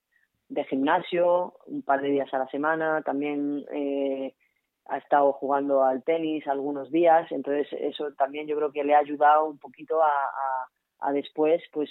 [0.68, 4.34] gimnasio, un par de días a la semana, también eh,
[4.86, 8.98] ha estado jugando al tenis algunos días, entonces eso también yo creo que le ha
[8.98, 10.10] ayudado un poquito a,
[11.00, 11.90] a después pues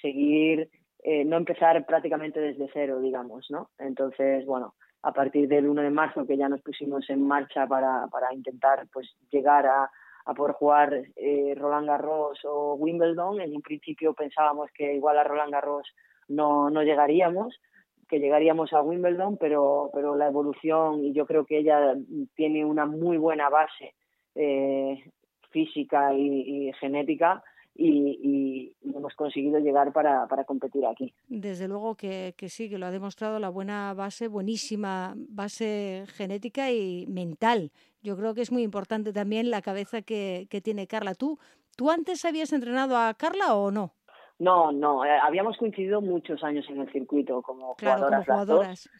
[0.00, 0.70] seguir
[1.02, 3.70] eh, no empezar prácticamente desde cero, digamos, ¿no?
[3.78, 8.08] Entonces, bueno, a partir del 1 de marzo que ya nos pusimos en marcha para,
[8.08, 9.88] para intentar pues llegar a,
[10.24, 15.22] a poder jugar eh, Roland Garros o Wimbledon, en un principio pensábamos que igual a
[15.22, 15.86] Roland Garros
[16.26, 17.56] no, no llegaríamos,
[18.08, 21.94] que llegaríamos a Wimbledon, pero, pero la evolución, y yo creo que ella
[22.34, 23.94] tiene una muy buena base
[24.34, 25.02] eh,
[25.50, 27.42] física y genética,
[27.78, 31.12] y, hemos conseguido llegar para, para, competir aquí.
[31.28, 36.70] Desde luego que, que, sí, que lo ha demostrado la buena base, buenísima base genética
[36.72, 37.72] y mental.
[38.02, 41.14] Yo creo que es muy importante también la cabeza que, que tiene Carla.
[41.14, 41.38] ¿Tú,
[41.76, 43.94] ¿Tú antes habías entrenado a Carla o no?
[44.38, 48.90] No, no, eh, habíamos coincidido muchos años en el circuito como jugadoras.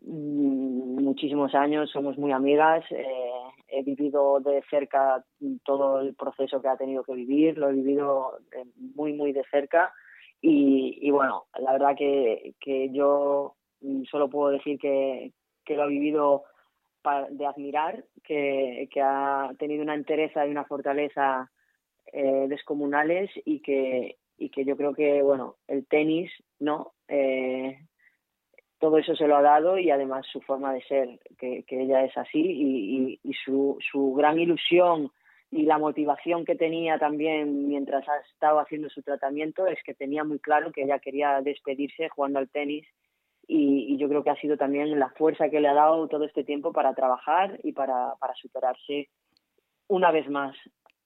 [0.00, 2.82] Mm, muchísimos años, somos muy amigas.
[2.90, 3.30] Eh,
[3.68, 5.22] he vivido de cerca
[5.64, 9.44] todo el proceso que ha tenido que vivir, lo he vivido eh, muy, muy de
[9.50, 9.92] cerca.
[10.40, 15.32] Y, bueno, la verdad que, que yo mm, solo puedo decir que,
[15.64, 16.44] que lo ha vivido
[17.30, 21.50] de admirar, que, que ha tenido una entereza y una fortaleza
[22.48, 26.92] descomunales y que, y que yo creo que, bueno, el tenis, ¿no?
[27.08, 27.78] Eh,
[28.78, 32.16] todo eso se lo ha dado y además su forma de ser, que, ella es
[32.16, 35.10] así y, y, su, su gran ilusión
[35.50, 40.24] y la motivación que tenía también mientras ha estado haciendo su tratamiento es que tenía
[40.24, 42.86] muy claro que ella quería despedirse jugando al tenis
[43.48, 46.24] y, y, yo creo que ha sido también la fuerza que le ha dado todo
[46.24, 49.08] este tiempo para trabajar y para, para superarse
[49.88, 50.56] una vez más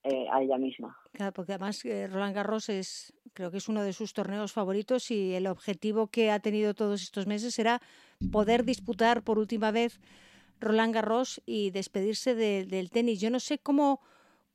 [0.03, 0.97] eh, a ella misma.
[1.13, 5.11] Claro, porque además eh, Roland Garros es, creo que es uno de sus torneos favoritos
[5.11, 7.81] y el objetivo que ha tenido todos estos meses era
[8.31, 9.99] poder disputar por última vez
[10.59, 13.19] Roland Garros y despedirse del tenis.
[13.19, 14.01] Yo no sé cómo,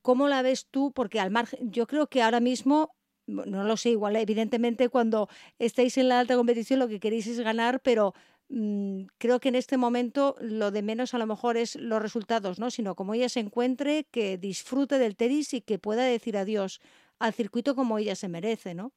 [0.03, 2.95] cómo la ves tú, porque al margen, yo creo que ahora mismo
[3.27, 7.41] no lo sé, igual evidentemente cuando estáis en la alta competición lo que queréis es
[7.41, 8.15] ganar, pero
[8.49, 12.59] Mm, creo que en este momento lo de menos a lo mejor es los resultados,
[12.61, 12.71] ¿no?
[12.71, 16.81] Sino como ella se encuentre, que disfrute del tenis y que pueda decir adiós
[17.19, 18.93] al circuito como ella se merece, ¿no?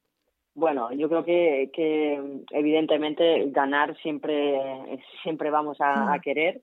[0.54, 4.58] Bueno, yo creo que, que evidentemente ganar siempre,
[5.22, 6.20] siempre vamos a, mm.
[6.20, 6.60] querer,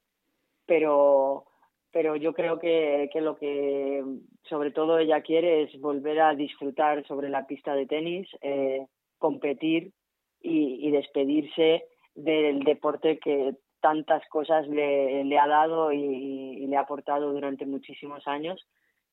[0.65, 1.45] pero,
[1.91, 4.03] pero yo creo que, que, lo que
[4.43, 8.85] sobre todo ella quiere es volver a disfrutar sobre la pista de tenis, eh,
[9.17, 9.93] competir
[10.41, 16.81] y, y despedirse del deporte que tantas cosas le, le ha dado y, le ha
[16.81, 18.67] aportado durante muchísimos años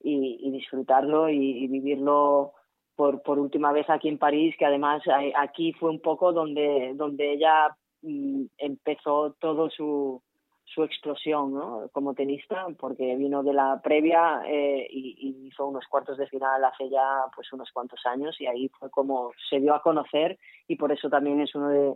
[0.04, 2.52] y, disfrutarlo y, vivirlo
[2.94, 5.02] por, por última vez aquí en París, que además
[5.36, 10.22] aquí fue un poco donde, donde ella mm, empezó todo su,
[10.64, 11.88] su explosión ¿no?
[11.92, 16.88] como tenista, porque vino de la previa eh, y, hizo unos cuartos de final hace
[16.90, 20.38] ya pues unos cuantos años y ahí fue como se dio a conocer
[20.68, 21.94] y por eso también es uno de,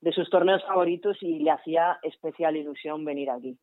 [0.00, 3.56] de sus torneos favoritos y le hacía especial ilusión venir aquí.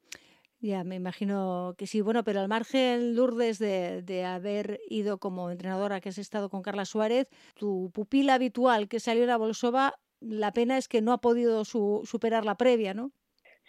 [0.60, 2.02] Ya, me imagino que sí.
[2.02, 6.63] Bueno, pero al margen, Lourdes, de, de, haber ido como entrenadora, que has estado con
[6.63, 11.20] Carla Suárez, tu pupila habitual que salió la Bolsova, la pena es que no ha
[11.20, 13.12] podido superar la previa, ¿no?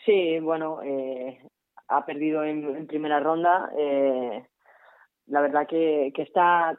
[0.06, 1.38] Sí, bueno, eh,
[1.88, 3.70] ha perdido en, primera ronda.
[3.76, 4.46] Eh,
[5.26, 6.78] la verdad que, que está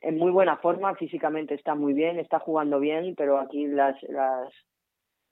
[0.00, 4.52] en muy buena forma, físicamente está muy bien, está jugando bien, pero aquí las, las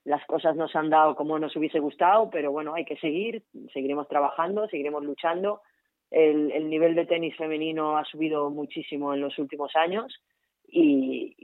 [0.07, 3.43] las cosas nos han dado como nos hubiese gustado, pero bueno, hay que seguir,
[3.73, 5.61] seguiremos trabajando, seguiremos luchando.
[6.09, 10.17] El, el nivel de tenis femenino ha subido muchísimo en los últimos años
[10.65, 11.35] y,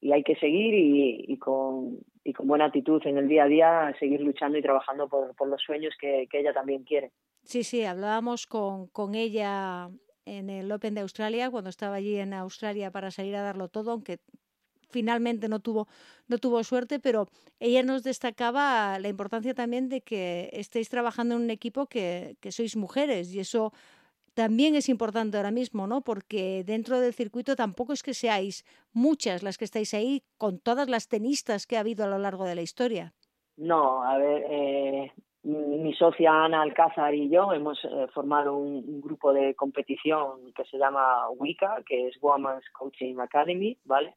[0.00, 3.96] y, hay que seguir y, con, y con buena actitud en el día a día
[4.00, 7.12] seguir luchando y trabajando por, por los sueños que, que, ella también quiere.
[7.44, 9.88] Sí, sí, hablábamos con, con ella
[10.24, 13.92] en el Open de Australia, cuando estaba allí en Australia para salir a darlo todo,
[13.92, 14.18] aunque
[14.90, 15.88] finalmente no tuvo,
[16.28, 17.28] no tuvo suerte, pero
[17.60, 22.76] ella nos destacaba la importancia también de que estéis trabajando en un equipo que, sois
[22.76, 23.72] mujeres y eso
[24.34, 26.00] también es importante ahora mismo, ¿no?
[26.00, 30.88] Porque dentro del circuito tampoco es que seáis muchas las que estáis ahí con todas
[30.88, 33.12] las tenistas que ha habido a lo largo de la historia.
[33.56, 35.12] No, a ver, eh,
[35.44, 40.64] mi socia Ana Alcázar y yo hemos eh, formado un, un, grupo de competición que
[40.64, 44.16] se llama WICA, que es Women's Coaching Academy, ¿vale?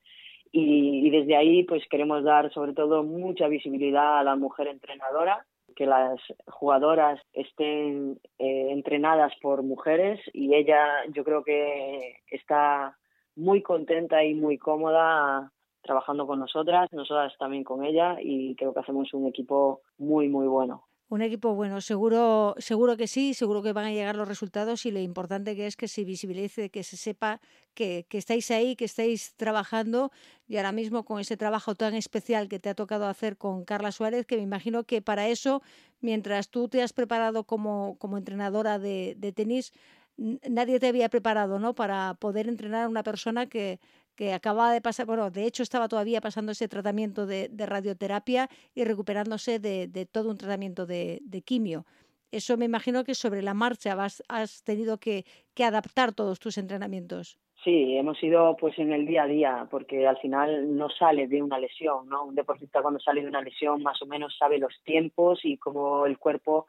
[0.52, 5.46] Y, y desde ahí pues queremos dar sobre todo mucha visibilidad a la mujer entrenadora
[5.78, 12.98] que las jugadoras estén eh, entrenadas por mujeres y ella yo creo que está
[13.36, 15.52] muy contenta y muy cómoda
[15.84, 20.48] trabajando con nosotras, nosotras también con ella y creo que hacemos un equipo muy muy
[20.48, 20.87] bueno.
[21.10, 24.92] Un equipo bueno, seguro, seguro que sí, seguro que van a llegar los resultados y
[24.92, 27.40] lo importante que es que se visibilice, que se sepa
[27.74, 30.12] que, que, estáis ahí, que estáis trabajando
[30.50, 33.94] y ahora mismo con ese trabajo tan especial que te ha tocado hacer con Carla
[33.94, 35.62] Suárez, que me imagino que para eso,
[36.02, 39.72] mientras tú te has preparado como, como entrenadora de, de tenis,
[40.18, 41.74] nadie te había preparado, ¿no?
[41.74, 43.80] Para poder entrenar a una persona que,
[44.18, 48.84] que acababa de pasar, bueno, de hecho estaba todavía pasando ese tratamiento de, radioterapia y
[48.84, 51.86] recuperándose de, todo un tratamiento de, quimio.
[52.32, 53.96] Eso me imagino que sobre la marcha
[54.28, 57.38] has tenido que, que, adaptar todos tus entrenamientos.
[57.64, 61.42] Sí, hemos ido pues en el día a día, porque al final no sale de
[61.42, 62.26] una lesión, ¿no?
[62.26, 66.06] Un deportista cuando sale de una lesión más o menos sabe los tiempos y cómo
[66.06, 66.68] el cuerpo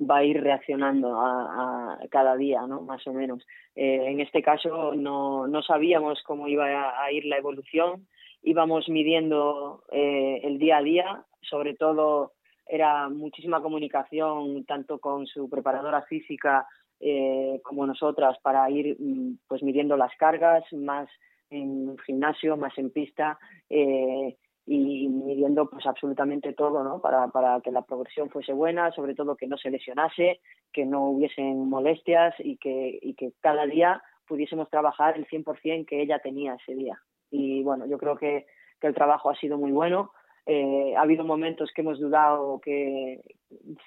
[0.00, 2.80] va a ir reaccionando a, cada día, ¿no?
[2.82, 3.46] Más o menos.
[3.74, 8.06] Eh, en este caso no, no sabíamos cómo iba a, a ir la evolución,
[8.42, 12.32] íbamos midiendo eh, el día a día, sobre todo
[12.66, 16.66] era muchísima comunicación tanto con su preparadora física
[17.00, 21.08] eh, como nosotras para ir mm, pues midiendo las cargas, más
[21.48, 23.38] en gimnasio, más en pista.
[23.68, 24.36] Eh,
[24.72, 27.00] y midiendo pues absolutamente todo, ¿no?
[27.00, 30.38] Para, para que la progresión fuese buena, sobre todo que no se lesionase,
[30.72, 36.00] que no hubiesen molestias y que, y que cada día pudiésemos trabajar el 100% que
[36.00, 37.00] ella tenía ese día.
[37.32, 38.46] Y bueno, yo creo que,
[38.80, 40.12] que el trabajo ha sido muy bueno.
[40.46, 43.22] Eh, ha habido momentos que hemos dudado que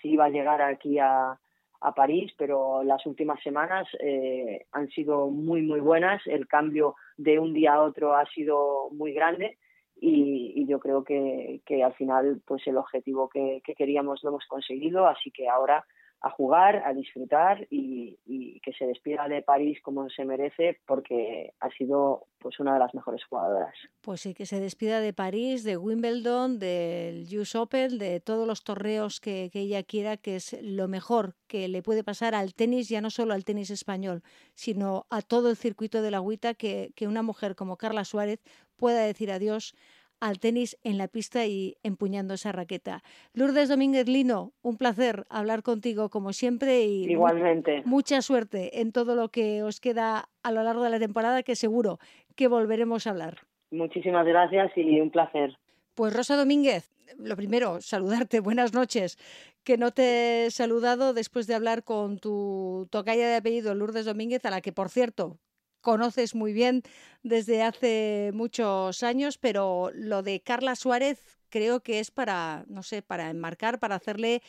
[0.01, 1.39] si iba a llegar aquí a,
[1.79, 6.21] a París, pero las últimas semanas eh, han sido muy, muy buenas.
[6.27, 9.57] El cambio de un día a otro ha sido muy grande
[10.03, 14.31] y, y yo creo que, que, al final pues el objetivo que, que, queríamos lo
[14.31, 15.85] hemos conseguido, así que ahora
[16.23, 21.53] a jugar, a disfrutar y, y, que se despida de París como se merece porque
[21.59, 23.73] ha sido pues una de las mejores jugadoras.
[23.99, 28.63] Pues sí, que se despida de París, de Wimbledon, del US Open, de todos los
[28.63, 32.87] torneos que, que ella quiera, que es lo mejor que le puede pasar al tenis,
[32.87, 34.23] ya no solo al tenis español,
[34.55, 38.39] sino a todo el circuito de la agüita, que, que una mujer como Carla Suárez
[38.77, 39.75] pueda decir adiós
[40.23, 43.03] al tenis en la pista y empuñando esa raqueta.
[43.33, 49.15] Lourdes Domínguez Lino, un placer hablar contigo como siempre y igualmente mucha suerte en todo
[49.15, 51.99] lo que os queda a lo largo de la temporada que seguro
[52.37, 53.39] que volveremos a hablar.
[53.69, 55.57] Muchísimas gracias y un placer.
[55.93, 59.17] Pues Rosa Domínguez, lo primero, saludarte, buenas noches.
[59.65, 64.45] Que no te he saludado después de hablar con tu tocaya de apellido Lourdes Domínguez,
[64.45, 65.37] a la que por cierto
[65.83, 66.81] conoces muy bien
[67.21, 73.03] desde hace muchos años, pero lo de Carla Suárez creo que es para, no sé,
[73.03, 74.41] para enmarcar, para hacerle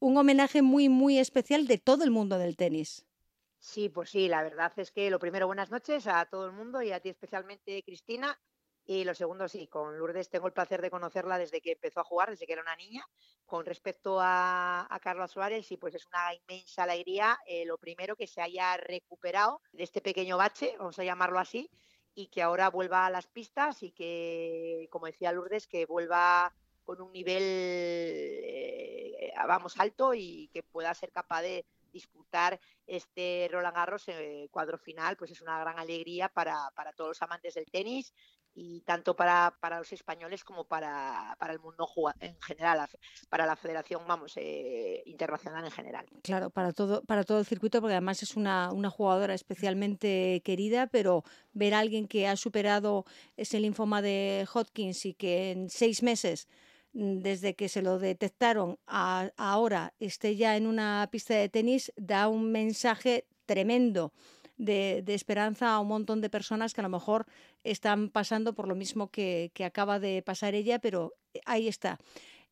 [0.00, 3.06] un homenaje muy, muy especial de todo el mundo del tenis.
[3.58, 6.80] Sí, pues sí, la verdad es que lo primero, buenas noches a todo el mundo
[6.82, 8.38] y a ti especialmente, Cristina.
[8.88, 12.04] Y lo segundo, sí, con Lourdes tengo el placer de conocerla desde que empezó a
[12.04, 13.04] jugar, desde que era una niña.
[13.44, 17.36] Con respecto a, Carla Suárez, sí, pues es una inmensa alegría.
[17.46, 21.68] Eh, lo primero, que se haya recuperado de este pequeño bache, vamos a llamarlo así,
[22.14, 27.00] y que ahora vuelva a las pistas y que, como decía Lourdes, que vuelva con
[27.00, 34.08] un nivel, eh, vamos, alto y que pueda ser capaz de disputar este Roland Garros
[34.08, 38.12] eh, cuadro final, pues es una gran alegría para, para todos los amantes del tenis
[38.56, 41.86] y tanto para, para los españoles como para, para el mundo
[42.20, 42.88] en general,
[43.28, 46.06] para la federación, vamos, eh, internacional en general.
[46.22, 50.86] Claro, para todo, para todo el circuito, porque además es una, una jugadora especialmente querida,
[50.86, 53.04] pero ver a alguien que ha superado
[53.36, 56.48] ese linfoma de Hodgkins y que en seis meses
[56.94, 61.50] mm, desde que se lo detectaron a, a ahora esté ya en una pista de
[61.50, 64.12] tenis, da un mensaje tremendo
[64.56, 67.26] de, esperanza a un montón de personas que a lo mejor
[67.64, 71.98] están pasando por lo mismo que, que acaba de pasar ella, pero ahí está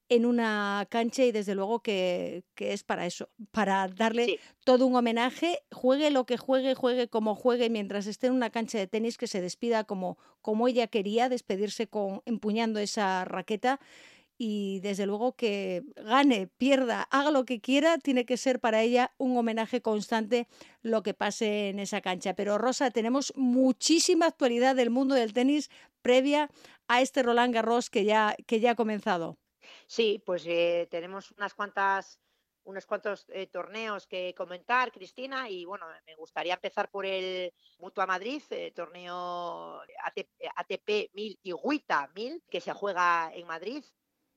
[0.09, 5.61] en una cancha y desde luego que, es para eso, para darle todo un homenaje,
[5.72, 9.26] juegue lo que juegue, juegue como juegue, mientras esté en una cancha de tenis, que
[9.26, 13.80] se despida como, como ella quería, despedirse con empuñando esa raqueta
[14.37, 19.12] y desde luego que gane, pierda, haga lo que quiera, tiene que ser para ella
[19.18, 20.49] un homenaje constante
[20.82, 22.35] lo que pase en esa cancha.
[22.35, 25.70] Pero Rosa, tenemos muchísima actualidad del mundo del tenis
[26.03, 26.51] previa
[26.89, 29.39] a este Roland Garros que ya, que ya ha comenzado.
[29.87, 32.20] Sí, pues eh, tenemos unas cuantas
[32.64, 38.07] unos cuantos eh, torneos que comentar, Cristina, y bueno, me gustaría empezar por el Mutua
[38.07, 39.82] Madrid, eh, torneo
[40.57, 43.85] ATP, 1000 y WITA 1000, que se juega en Madrid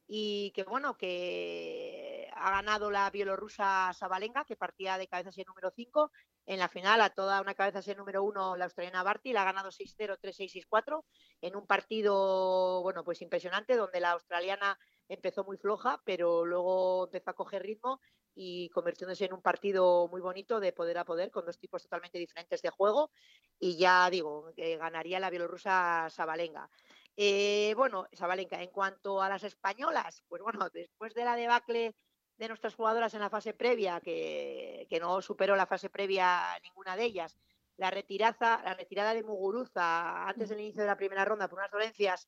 [0.07, 6.11] y que bueno, que ha ganado la bielorrusa Sabalenka, que partía de cabeza número 5,
[6.45, 9.69] en la final a toda una cabeza número 1 la australiana Barty, la ha ganado
[9.69, 11.03] 6-0, 3-6, 6-4,
[11.41, 14.79] en un partido, bueno, pues impresionante, donde la australiana
[15.09, 17.99] empezó muy floja, pero luego empezó a coger ritmo
[18.33, 22.19] y convirtiéndose en un partido muy bonito de poder a poder con dos tipos totalmente
[22.19, 23.11] diferentes de juego
[23.59, 26.69] y ya digo, ganaría la bielorrusa Sabalenka.
[27.19, 31.95] Eh, bueno, Sabalenka, en cuanto a las españolas, pues bueno, después de la debacle
[32.37, 36.95] de nuestras jugadoras en la fase previa, que, que no superó la fase previa ninguna
[36.95, 37.35] de ellas,
[37.75, 41.71] la retirada, la retirada de Muguruza antes del inicio de la primera ronda por unas
[41.71, 42.27] dolencias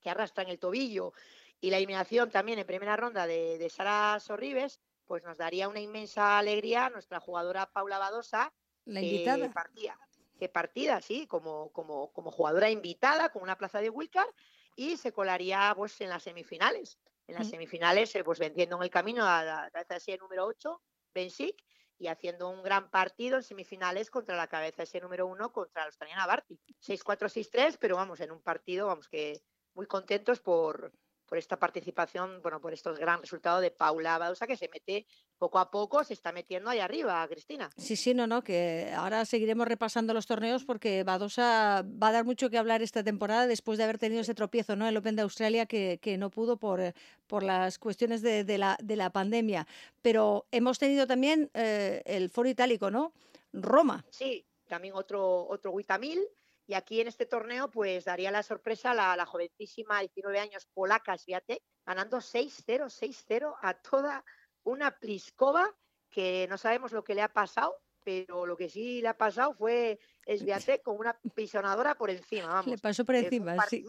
[0.00, 1.12] que arrastran el tobillo
[1.60, 5.80] y la eliminación también en primera ronda de, de Sara Sorribes, pues nos daría una
[5.80, 8.52] inmensa alegría a nuestra jugadora Paula Badosa,
[8.84, 9.46] la invitada.
[9.46, 9.98] Que partía,
[10.38, 14.30] que partida, sí, como, como, como jugadora invitada con una plaza de wildcard
[14.76, 16.98] y se colaría pues en las semifinales.
[17.26, 17.50] En las mm.
[17.50, 20.80] semifinales, eh, pues venciendo en el camino a la cabeza de serie número 8,
[21.12, 21.62] Bensic,
[21.98, 25.82] y haciendo un gran partido en semifinales contra la cabeza de serie número 1 contra
[25.82, 26.58] la australiana Barty.
[26.80, 29.42] 6-4, 6-3, pero vamos, en un partido, vamos, que
[29.74, 30.92] muy contentos por,
[31.26, 35.06] por esta participación, bueno, por estos gran resultados de Paula Badosa, que se mete
[35.38, 37.70] poco a poco, se está metiendo ahí arriba, Cristina.
[37.76, 42.24] Sí, sí, no, no, que ahora seguiremos repasando los torneos porque Badosa va a dar
[42.24, 44.86] mucho que hablar esta temporada después de haber tenido ese tropiezo, ¿no?
[44.86, 46.80] El Open de Australia que, que no pudo por,
[47.26, 49.66] por las cuestiones de, de, la, de la pandemia.
[50.02, 53.12] Pero hemos tenido también eh, el foro itálico, ¿no?
[53.52, 54.04] Roma.
[54.10, 56.20] Sí, también otro, otro Witamil
[56.68, 61.16] y aquí en este torneo, pues daría la sorpresa la, la jovencísima, 19 años, polaca
[61.16, 64.22] Sviatek, ganando 6-0, 6-0 a toda
[64.68, 65.74] una Pliskova
[66.10, 69.52] que no sabemos lo que le ha pasado, pero lo que sí le ha pasado
[69.54, 72.48] fue Sviatek con una pisonadora por encima.
[72.48, 72.66] Vamos.
[72.66, 73.84] Le pasó por encima, sí.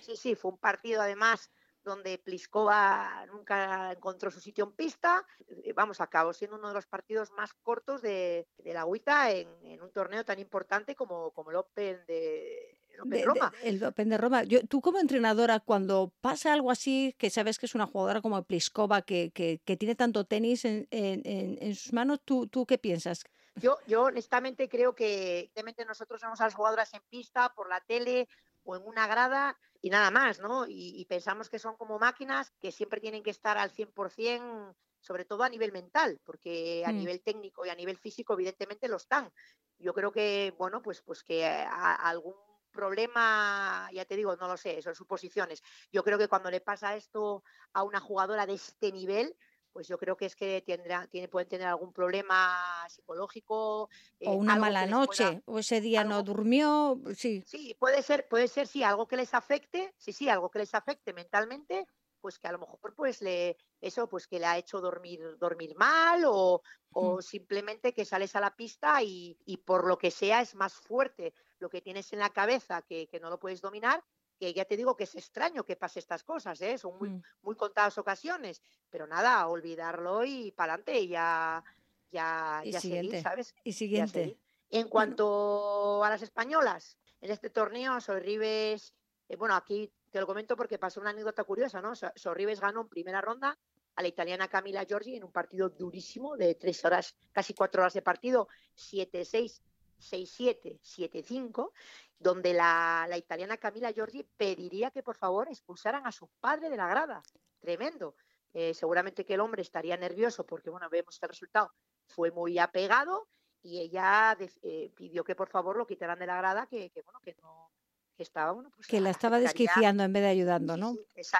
[0.00, 1.50] Sí, sí, fue un partido además
[1.84, 5.26] donde Pliskova nunca encontró su sitio en pista.
[5.48, 9.48] Eh, vamos, acabó siendo uno de los partidos más cortos de, la agüita en,
[9.82, 12.61] un torneo tan importante como, como el Open de,
[12.98, 13.52] Roma.
[13.62, 14.44] el Open de Roma.
[14.44, 18.42] Yo, tú como entrenadora, cuando pasa algo así, que sabes que es una jugadora como
[18.44, 23.24] Pliskova, que, que, tiene tanto tenis en, en, sus manos, ¿tú, ¿tú qué piensas?
[23.56, 25.50] Yo, yo honestamente creo que
[25.86, 28.28] nosotros vemos a las jugadoras en pista, por la tele
[28.64, 30.64] o en una grada y nada más, ¿no?
[30.68, 35.42] Y, pensamos que son como máquinas que siempre tienen que estar al 100%, sobre todo
[35.42, 36.96] a nivel mental, porque a mm.
[36.96, 39.30] nivel técnico y a nivel físico evidentemente lo están.
[39.78, 42.34] Yo creo que, bueno, pues, pues que algún
[42.72, 45.62] problema, ya te digo, no lo sé, son suposiciones.
[45.92, 49.36] Yo creo que cuando le pasa esto a una jugadora de este nivel,
[49.72, 53.88] pues yo creo que es que tendrá, tiene, pueden tener algún problema psicológico.
[54.20, 57.42] Eh, o una mala noche, o ese día no durmió, sí.
[57.46, 60.74] Sí, puede ser, puede ser, sí, algo que les afecte, sí, sí, algo que les
[60.74, 61.86] afecte mentalmente,
[62.20, 65.74] pues que a lo mejor pues le eso pues que le ha hecho dormir dormir
[65.76, 66.62] mal o,
[66.92, 67.22] o mm.
[67.22, 71.34] simplemente que sales a la pista y, y, por lo que sea es más fuerte
[71.62, 74.04] lo que tienes en la cabeza que, que no lo puedes dominar
[74.42, 76.76] que ya te digo que es extraño que pase estas cosas, ¿eh?
[76.76, 77.22] son muy, mm.
[77.42, 78.60] muy contadas ocasiones,
[78.90, 81.62] pero nada, olvidarlo y para adelante, ya,
[82.10, 83.54] ya, ya seguir, ¿sabes?
[83.62, 84.36] Y siguiente.
[84.68, 88.92] En cuanto a las españolas, en este torneo, Sorribes,
[89.28, 91.92] eh, bueno, aquí te lo comento porque pasó una anécdota curiosa, ¿no?
[91.94, 93.56] Sorribes ganó en primera ronda
[93.94, 97.94] a la italiana Camila Giorgi en un partido durísimo de tres horas, casi cuatro horas
[97.94, 99.60] de partido, 7-6
[100.02, 101.72] 6-7, 7-5,
[102.18, 106.88] donde la, italiana Camila Giorgi pediría que por favor expulsaran a su padre de la
[106.88, 107.22] grada.
[107.60, 108.14] Tremendo.
[108.54, 111.72] Eh, seguramente que el hombre estaría nervioso porque, bueno, vemos que el resultado
[112.06, 113.28] fue muy apegado
[113.62, 117.34] y ella eh, pidió que por favor lo quitaran de la grada, que, bueno, que
[117.40, 117.70] no,
[118.14, 120.94] que estaba bueno, pues que la estaba desquiciando en vez de ayudando, ¿no?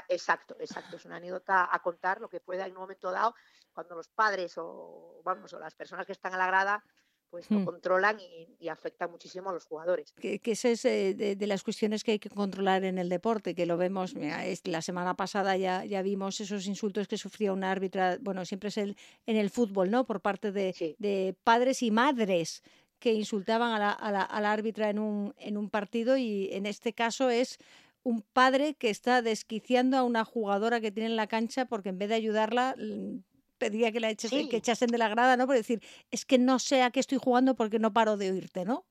[0.09, 0.97] exacto, exacto.
[0.97, 3.35] Es una anécdota a contar lo que puede en un momento dado
[3.73, 6.85] cuando los padres o vamos o las personas que están a la grada
[7.33, 7.65] pues no Mm.
[7.65, 10.13] controlan y, y afecta muchísimo a los jugadores.
[10.21, 13.09] Que, que esa es eh, de, de las cuestiones que hay que controlar en el
[13.09, 17.17] deporte, que lo vemos, mira, es- la semana pasada ya, ya vimos esos insultos que
[17.17, 20.05] sufría una árbitra, bueno, siempre es el, en el fútbol, ¿no?
[20.05, 20.95] Por parte de, Sí.
[20.99, 22.63] de padres y madres
[22.99, 26.51] que insultaban a la, a la- a la árbitra en un, en un partido y
[26.53, 27.57] en este caso es
[28.05, 31.99] un padre que está desquiciando a una jugadora que tiene en la cancha porque en
[31.99, 32.75] vez de ayudarla
[33.63, 34.49] pedía que la echasen, Sí.
[34.49, 35.47] que echasen de la grada, ¿no?
[35.47, 38.65] Por decir, es que no sé a qué estoy jugando porque no paro de oírte,
[38.65, 38.85] ¿no?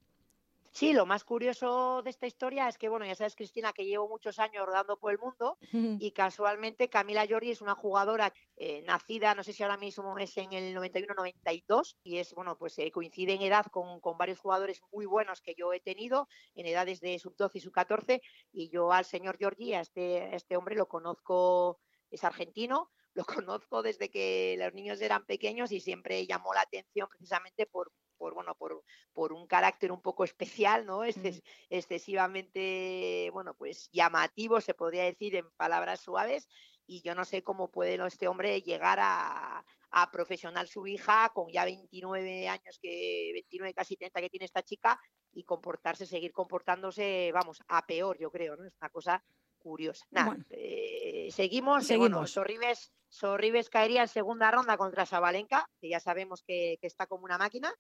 [0.74, 4.08] Sí, lo más curioso de esta historia es que, bueno, ya sabes, Cristina, que llevo
[4.08, 5.58] muchos años rodando por el mundo
[6.00, 10.38] y casualmente Camila Giorgi es una jugadora eh, nacida, no sé si ahora mismo es
[10.38, 14.82] en el 91-92 y es, bueno, pues eh, coincide en edad con, con varios jugadores
[14.94, 18.22] muy buenos que yo he tenido en edades de sub-12 y sub-14
[18.54, 23.26] y yo al señor Giorgi, a este, a este hombre lo conozco, es argentino, lo
[23.26, 28.34] conozco desde que los niños eran pequeños y siempre llamó la atención precisamente por, por
[28.34, 28.84] bueno, por,
[29.14, 31.04] por un carácter un poco especial, ¿no?
[31.04, 36.48] Exces- excesivamente, bueno, pues llamativo, se podría decir en palabras suaves,
[36.86, 41.50] y yo no sé cómo puede este hombre llegar a, a profesional su hija con
[41.52, 45.00] ya 29 años, que 29, casi 30 que tiene esta chica,
[45.34, 48.66] y comportarse, seguir comportándose, vamos, a peor, yo creo, ¿no?
[48.66, 49.24] Es una cosa
[49.62, 50.06] curiosa.
[50.12, 50.46] Nada, Bueno.
[50.50, 51.90] eh, seguimos.
[51.90, 52.32] eh, Bueno, Seguimos.
[52.32, 57.26] Sorribes, Sorribes caería en segunda ronda contra Sabalenka, que ya sabemos que, que está como
[57.26, 57.74] una máquina.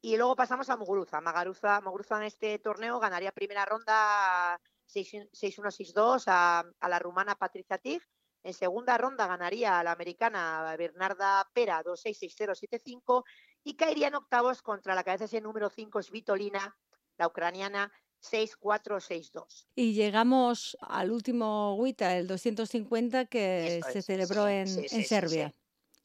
[0.00, 1.20] Y luego pasamos a Muguruza.
[1.20, 7.78] Magaruza, Muguruza en este torneo ganaría primera ronda 6-1, 6-2 a, a la rumana Patricia
[7.78, 8.02] Tig.
[8.42, 13.24] En segunda ronda ganaría a la americana Bernarda Pera 2-6, 6-0, 7-5.
[13.62, 16.76] Y caería en octavos contra la cabeza ese número 5 Svitolina,
[17.16, 17.90] la ucraniana
[18.24, 19.66] 6-4, 6-2.
[19.74, 24.80] Y llegamos al último WITA, el 250, que Eso se es, celebró sí, en, sí,
[24.80, 25.54] en sí, Serbia.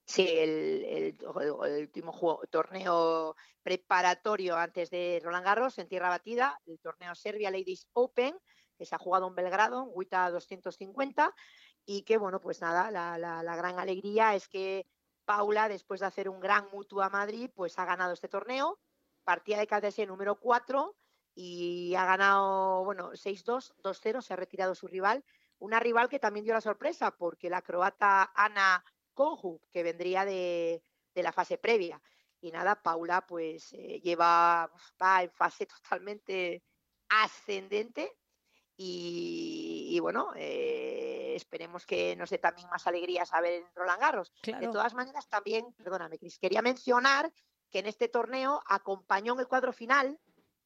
[0.05, 0.27] sí.
[0.27, 7.15] El, el- último juego- torneo preparatorio antes de Roland Garros en tierra batida, el torneo
[7.15, 8.35] Serbia Ladies Open,
[8.77, 11.33] que se ha jugado en Belgrado, en WTA 250,
[11.85, 14.85] y que, bueno, pues nada, la, la- la gran alegría es que
[15.25, 18.79] Paula, después de hacer un gran mutuo a Madrid, pues ha ganado este torneo,
[19.23, 20.95] partida de KTS número 4,
[21.41, 25.23] y ha ganado, bueno, 6-2, 2-0, se ha retirado su rival,
[25.59, 28.83] una rival que también dio la sorpresa, porque la croata Ana
[29.13, 30.83] Konju, que vendría de,
[31.15, 32.01] de la fase previa.
[32.41, 34.69] Y nada, Paula pues eh, lleva,
[35.01, 36.61] va en fase totalmente
[37.07, 38.17] ascendente
[38.75, 44.01] y, y bueno, eh, esperemos que nos dé también más alegrías a ver en Roland
[44.01, 44.33] Garros.
[44.43, 47.31] De todas maneras, también, perdóname, Cris, quería mencionar
[47.69, 50.19] que en este torneo acompañó en el cuadro final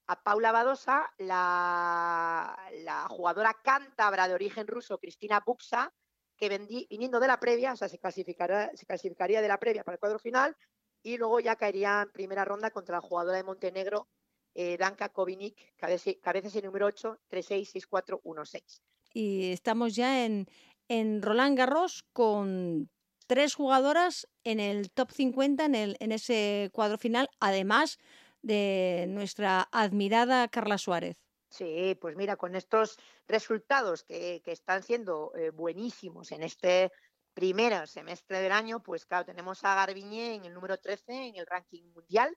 [0.08, 5.94] a Paula Badosa, la, la jugadora cántabra de origen ruso, Cristina Buxa,
[6.36, 9.96] que vendi- viniendo de la previa, o sea, se se clasificaría de la previa para
[9.96, 10.56] el cuadro final
[11.02, 14.08] y luego ya caería en primera ronda contra la jugadora de Montenegro,
[14.56, 18.82] eh, Danka Kovinic, cabeza, ese número 8, 366416.
[19.14, 20.48] Y estamos ya en,
[20.88, 22.90] en Roland Garros con
[23.28, 27.98] tres jugadoras en el top 50 en, el, en ese cuadro final, además
[28.44, 31.18] de nuestra admirada Carla Suárez.
[31.50, 36.92] Sí, pues mira, con estos resultados que, que están siendo eh, buenísimos en este
[37.34, 41.46] primer semestre del año, pues claro, tenemos a Garbiñe en el número 13 en el
[41.46, 42.36] ranking mundial,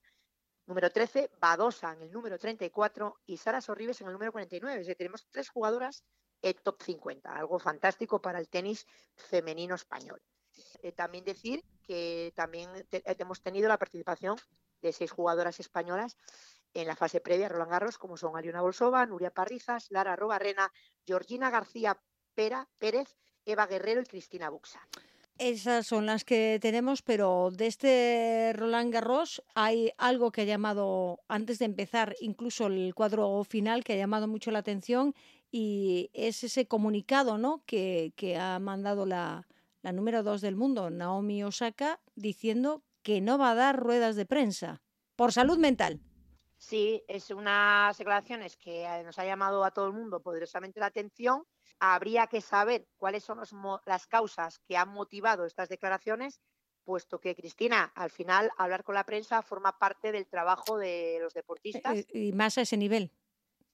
[0.66, 4.80] número 13, Badosa en el número 34 y Sara Sorribes en el número 49.
[4.80, 6.04] Es decir, tenemos tres jugadoras
[6.42, 10.22] eh, top 50, algo fantástico para el tenis femenino español.
[10.82, 14.36] Eh, también decir que también hemos tenido la participación
[14.86, 16.16] de seis jugadoras españolas
[16.74, 20.72] en la fase previa Roland Garros, como son Aliona Bolsova, Nuria Parrizas, Lara Robarrena,
[21.06, 21.98] Georgina García
[22.34, 24.80] Pera, Pérez, Eva Guerrero y Cristina Buxa.
[25.38, 31.20] Esas son las que tenemos, pero de este Roland Garros hay algo que ha llamado,
[31.28, 35.14] antes de empezar incluso el cuadro final, que ha llamado mucho la atención
[35.50, 37.62] y es ese comunicado ¿no?
[37.66, 39.46] que, que ha mandado la,
[39.82, 44.26] la número dos del mundo, Naomi Osaka, diciendo que no va a dar ruedas de
[44.26, 44.82] prensa
[45.14, 46.00] por salud mental.
[46.56, 50.86] Sí, es unas declaraciones que eh, nos ha llamado a todo el mundo poderosamente la
[50.86, 51.44] atención.
[51.78, 53.52] Habría que saber cuáles son los
[53.86, 56.40] las causas que han motivado estas declaraciones,
[56.82, 61.32] puesto que, Cristina, al final hablar con la prensa forma parte del trabajo de los
[61.32, 61.98] deportistas.
[61.98, 63.12] Eh, Y más a ese nivel.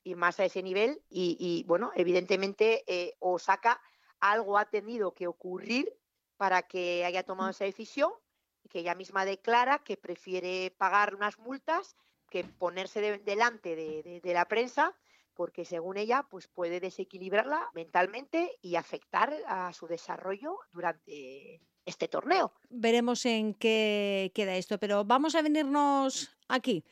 [0.04, 1.02] y más a ese nivel.
[1.08, 3.80] Y, y, bueno, evidentemente eh, Osaka
[4.20, 5.90] algo ha tenido que ocurrir
[6.36, 8.12] para que haya tomado esa decisión,
[8.72, 11.94] que ella misma declara que prefiere pagar unas multas
[12.30, 14.96] que ponerse de- delante de, de- de la prensa,
[15.34, 22.52] porque según ella, pues puede desequilibrarla mentalmente y afectar a su desarrollo durante este torneo.
[22.70, 26.84] Veremos en qué queda esto, pero vamos a venirnos aquí,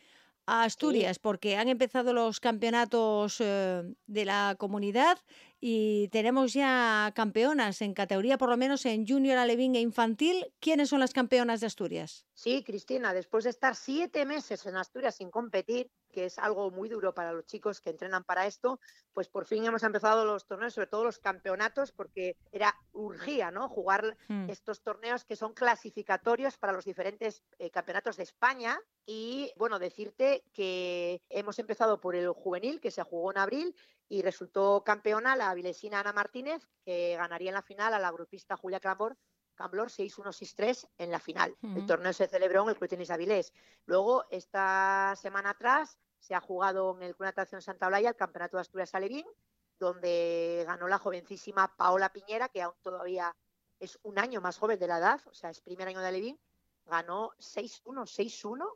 [0.46, 5.18] a Asturias, porque han empezado los campeonatos eh, de la comunidad
[5.60, 10.52] y tenemos ya campeonas en categoría, por lo menos en junior, alevín e infantil.
[10.58, 12.26] ¿Quiénes son las campeonas de Asturias?
[12.34, 16.88] Sí, Cristina, después de estar siete meses en Asturias sin competir, que es algo muy
[16.88, 18.80] duro para los chicos que entrenan para esto,
[19.12, 23.68] pues por fin hemos empezado los torneos, sobre todo los campeonatos, porque era urgía, ¿no?
[23.68, 24.50] Jugar hmm.
[24.50, 28.78] estos torneos que son clasificatorios para los diferentes eh, campeonatos de España.
[29.06, 33.74] Y bueno, decirte que hemos empezado por el juvenil, que se jugó en abril,
[34.08, 38.56] y resultó campeona la vilesina Ana Martínez, que ganaría en la final a la grupista
[38.56, 39.16] Julia Clambor
[39.60, 41.54] Camblor 6-1-6-3 en la final.
[41.62, 43.52] El torneo se celebró en el Club Tenis Avilés.
[43.84, 48.56] Luego, esta semana atrás, se ha jugado en el Club Natación Santa Blaya el Campeonato
[48.56, 49.26] de Asturias Alevín,
[49.78, 53.36] donde ganó la jovencísima Paola Piñera, que aún todavía
[53.78, 56.40] es un año más joven de la edad, o sea, es primer año de Alevín,
[56.86, 58.66] ganó 6-1, 6-1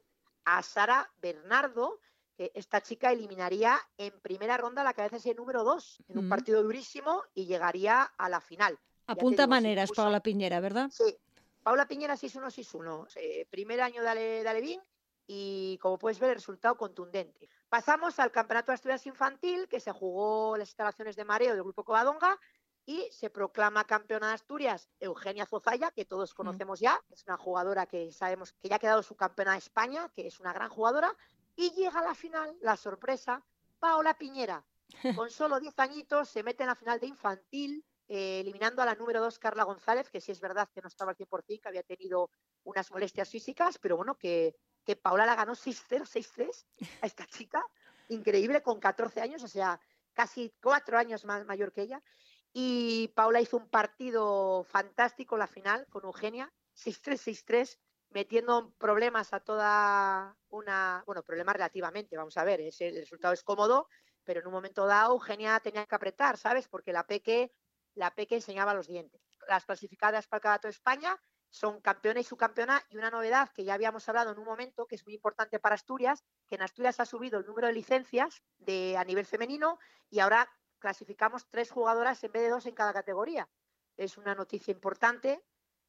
[0.44, 1.98] a Sara Bernardo,
[2.36, 6.62] que esta chica eliminaría en primera ronda la cabeza de número 2 en un partido
[6.62, 8.78] durísimo y llegaría a la final.
[9.06, 10.90] Apunta maneras, Paula Piñera, ¿verdad?
[10.90, 11.16] Sí.
[11.62, 13.08] Paula Piñera 6-1-6-1.
[13.16, 14.80] Eh, primer año de Alevín
[15.26, 17.48] y, como puedes ver, el resultado contundente.
[17.68, 21.62] Pasamos al Campeonato de Asturias Infantil, que se jugó en las instalaciones de mareo del
[21.62, 22.38] Grupo Covadonga
[22.86, 26.36] y se proclama campeona de Asturias Eugenia Zozaya, que todos mm.
[26.36, 27.00] conocemos ya.
[27.10, 30.40] Es una jugadora que sabemos que ya ha quedado su campeona de España, que es
[30.40, 31.16] una gran jugadora.
[31.56, 33.42] Y llega a la final, la sorpresa,
[33.78, 34.64] Paola Piñera.
[35.16, 38.94] Con solo 10 añitos se mete en la final de infantil eh, eliminando a la
[38.94, 41.82] número 2 Carla González, que sí es verdad que no estaba al 100%, que había
[41.82, 42.30] tenido
[42.64, 46.66] unas molestias físicas, pero bueno, que, que Paula la ganó 6-0, 6-3
[47.02, 47.64] a esta chica,
[48.08, 49.80] increíble, con 14 años, o sea,
[50.12, 52.02] casi cuatro años más mayor que ella.
[52.52, 57.78] Y Paula hizo un partido fantástico la final con Eugenia, 6-3, 6-3,
[58.10, 63.88] metiendo problemas a toda una, bueno, problemas relativamente, vamos a ver, el resultado es cómodo,
[64.22, 66.68] pero en un momento dado Eugenia tenía que apretar, ¿sabes?
[66.68, 67.52] Porque la Peque
[67.94, 69.20] la Peque enseñaba los dientes.
[69.48, 71.20] Las clasificadas para el Campeonato de España
[71.50, 74.96] son campeona y subcampeona y una novedad que ya habíamos hablado en un momento que
[74.96, 78.96] es muy importante para Asturias, que en Asturias ha subido el número de licencias de,
[78.96, 79.78] a nivel femenino
[80.10, 83.48] y ahora clasificamos tres jugadoras en vez de dos en cada categoría.
[83.96, 85.44] Es una noticia importante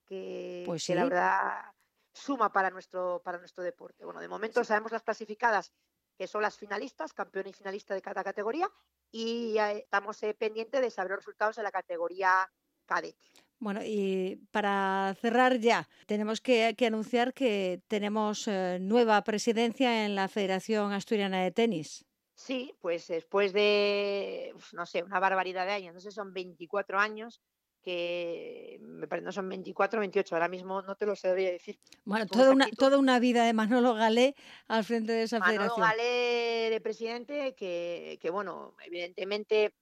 [0.06, 1.74] que, pues la verdad
[2.14, 4.06] suma para nuestro, para nuestro deporte.
[4.06, 5.74] Bueno, de momento sabemos las clasificadas
[6.18, 8.70] que son las finalistas, campeona y finalista de cada categoría,
[9.12, 12.50] y estamos eh, pendientes de saber los resultados de la categoría
[12.86, 13.32] cadete.
[13.60, 20.28] Bueno, y para cerrar ya, tenemos que, anunciar que tenemos eh, nueva presidencia en la
[20.28, 22.06] Federación Asturiana de Tenis.
[22.36, 27.42] Sí, pues después de, no sé, una barbaridad de años, no sé, son 24 años
[27.86, 31.80] que me parece no son 24 28, ahora mismo no te lo sabría decir.
[32.04, 34.36] Bueno, toda una, toda una vida de Manolo Galé
[34.68, 35.82] al frente de esa Manolo federación.
[35.82, 39.76] Manolo Galé de presidente, que, que bueno, evidentemente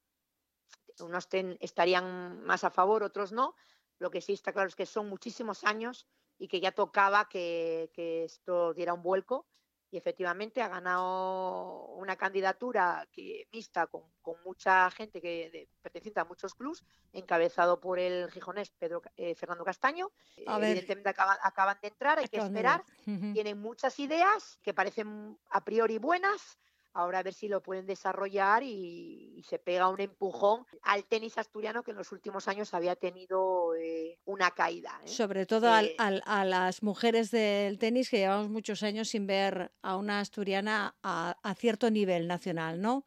[0.99, 3.55] unos estarían más a favor, otros no.
[3.99, 6.05] Lo que sí está claro es que son muchísimos años
[6.37, 9.47] y que ya tocaba que, que esto diera un vuelco
[9.93, 14.01] y efectivamente ha ganado una candidatura que mixta con,
[14.43, 19.63] mucha gente que de, perteneciente a muchos clubs, encabezado por el gijonés Pedro eh, Fernando
[19.63, 20.09] Castaño.
[20.35, 22.83] Evidentemente acaban, de entrar, hay que esperar.
[23.05, 26.57] Tienen muchas ideas que parecen a priori buenas,
[26.93, 31.83] ahora a ver si lo pueden desarrollar y, se pega un empujón al tenis asturiano
[31.83, 35.01] que en los últimos años había tenido eh, una caída.
[35.03, 35.07] ¿eh?
[35.07, 39.97] Sobre todo eh, a las mujeres del tenis que llevamos muchos años sin ver a
[39.97, 43.05] una asturiana a, cierto nivel nacional, ¿no?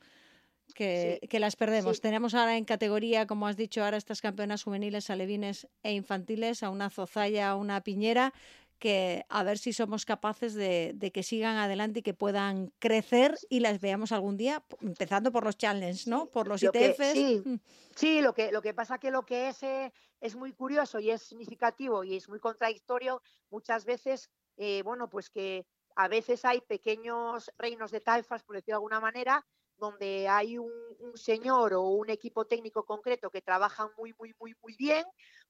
[0.74, 2.02] Que, las perdemos.
[2.02, 6.68] Tenemos ahora en categoría, como has dicho, ahora estas campeonas juveniles, alevines e infantiles, a
[6.68, 8.34] una Zozaya, a una Piñera,
[8.78, 13.60] que a ver si somos capaces de, que sigan adelante y que puedan crecer y
[13.60, 16.26] las veamos algún día, empezando por los challenges, ¿no?
[16.26, 17.12] Por los ITFs.
[17.12, 17.42] sí,
[17.96, 21.10] sí, lo que, lo que pasa que lo que es eh, es muy curioso y
[21.10, 25.66] es significativo y es muy contradictorio muchas veces, eh, bueno, pues que
[25.96, 29.44] a veces hay pequeños reinos de taifas, por decirlo de alguna manera,
[29.78, 34.54] donde hay un, un, señor o un equipo técnico concreto que trabajan muy, muy, muy,
[34.62, 35.04] muy bien,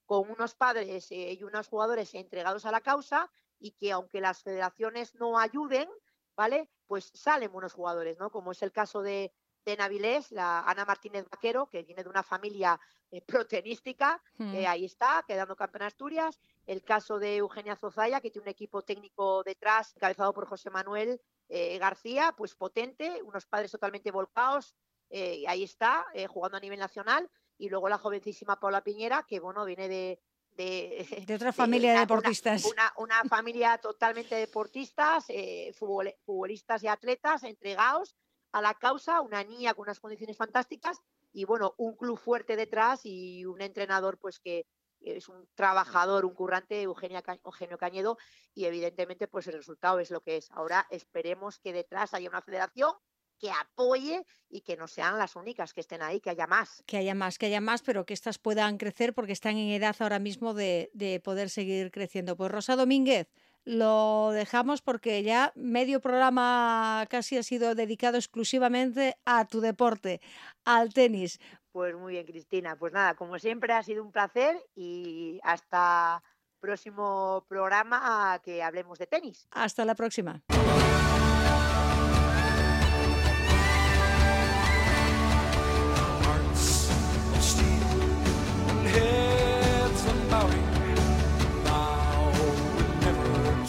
[0.07, 4.43] con unos padres eh, y unos jugadores entregados a la causa y que aunque las
[4.43, 5.89] federaciones no ayuden,
[6.37, 6.71] ¿vale?
[6.87, 8.31] Pues salen buenos jugadores, ¿no?
[8.31, 9.33] Como es el caso de,
[9.65, 12.81] de Navilés, la Ana Martínez Vaquero, que viene de una familia
[13.11, 14.67] eh, protenística, que hmm.
[14.69, 16.39] ahí está, quedando campeona Asturias.
[16.67, 21.21] El caso de Eugenia Zozaya, que tiene un equipo técnico detrás, encabezado por José Manuel
[21.49, 24.75] eh, García, pues potente, unos padres totalmente volcados,
[25.09, 29.89] ahí está, jugando a nivel nacional y luego la jovencísima Paula Piñera, que bueno, viene
[29.89, 30.21] de,
[30.53, 32.65] de, de otra familia de, deportistas.
[32.65, 38.17] Una, una, familia totalmente deportistas, eh, futbolistas y atletas entregados
[38.53, 41.01] a la causa, una niña con unas condiciones fantásticas
[41.33, 44.67] y bueno, un club fuerte detrás y un entrenador pues que
[45.01, 48.17] es un trabajador, un currante, Eugenia Eugenio Cañedo,
[48.55, 50.51] y evidentemente pues el resultado es lo que es.
[50.51, 52.93] Ahora esperemos que detrás haya una federación
[53.39, 56.83] que apoye y que no sean las únicas que estén ahí, que haya más.
[56.87, 59.97] Que haya más, que haya más, pero que estas puedan crecer porque están en edad
[60.01, 62.37] ahora mismo de, de poder seguir creciendo.
[62.37, 63.29] Pues Rosa Domínguez,
[63.65, 70.21] lo dejamos porque ya medio programa casi ha sido dedicado exclusivamente a tu deporte,
[70.65, 71.41] al tenis.
[71.73, 72.77] Pues muy bien, Cristina.
[72.77, 76.23] Pues nada, como siempre ha sido un placer y hasta
[76.61, 79.47] próximo programa que hablemos de tenis.
[79.51, 80.43] Hasta la próxima.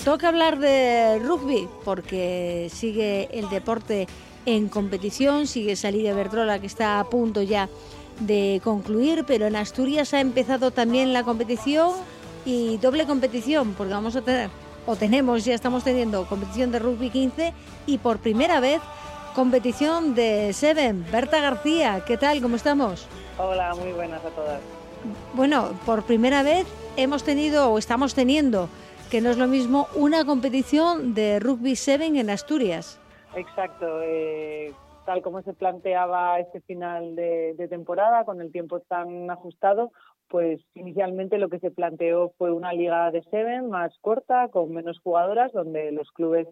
[0.08, 4.08] Toca hablar de rugby porque sigue el deporte
[4.45, 7.68] en competición, sigue Salida Verdrola que está a punto ya
[8.22, 11.91] de concluir, pero en Asturias ha empezado también la competición
[12.45, 14.49] y doble competición porque vamos a tener
[14.86, 17.53] o tenemos, ya estamos teniendo competición de rugby 15
[17.86, 18.80] y por primera vez
[19.36, 21.05] competición de Seven.
[21.12, 22.41] Berta García, ¿qué tal?
[22.41, 23.08] ¿Cómo estamos?
[23.38, 24.62] Hola, muy buenas a todas.
[25.34, 28.70] Bueno, por primera vez hemos tenido o estamos teniendo
[29.10, 32.99] que no es lo mismo una competición de rugby 7 en Asturias.
[33.36, 34.74] Exacto, eh,
[35.05, 39.91] tal como se planteaba este final de, temporada, con el tiempo tan ajustado,
[40.28, 44.99] pues inicialmente lo que se planteó fue una liga de 7 más corta, con menos
[44.99, 46.47] jugadoras, donde los clubes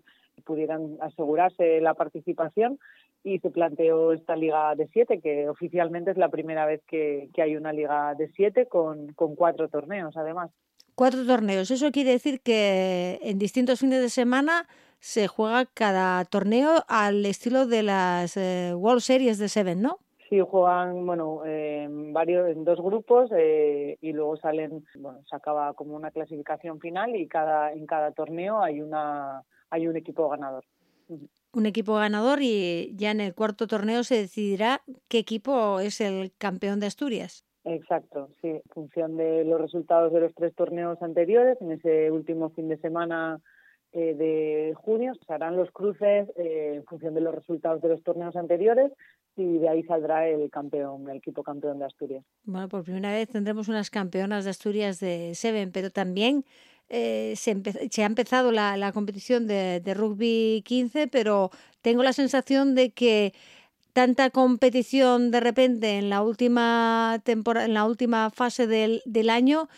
[0.45, 2.79] pudieran asegurarse la participación
[3.23, 7.55] y se planteó esta liga de siete, que oficialmente es la primera vez que, hay
[7.55, 10.51] una liga de siete con, con cuatro torneos, además.
[10.95, 11.69] Cuatro torneos.
[11.71, 14.67] Eso quiere decir que en distintos fines de semana
[14.99, 19.99] se juega cada torneo al estilo de las eh, World Series de Seven, ¿no?
[20.29, 25.73] Sí, juegan, bueno, en varios, en dos grupos eh, y luego salen, bueno, se acaba
[25.73, 30.65] como una clasificación final y cada en cada torneo hay una hay un equipo ganador.
[31.53, 36.33] Un equipo ganador y ya en el cuarto torneo se decidirá qué equipo es el
[36.37, 37.45] campeón de Asturias.
[37.65, 42.51] Exacto, sí, en función de los resultados de los tres torneos anteriores, en ese último
[42.51, 43.41] fin de semana
[43.91, 48.03] eh, de junio se harán los cruces eh, en función de los resultados de los
[48.03, 48.91] torneos anteriores
[49.35, 52.23] y de ahí saldrá el campeón, el equipo campeón de Asturias.
[52.43, 56.45] Bueno, por primera vez tendremos unas campeonas de Asturias de Seven, pero también
[56.87, 57.55] eh, se,
[57.89, 61.49] se, ha empezado la, competición de, rugby 15, pero
[61.81, 63.33] tengo la sensación de que
[63.95, 69.69] tanta competición de repente en la última temporada, en la última fase del, del año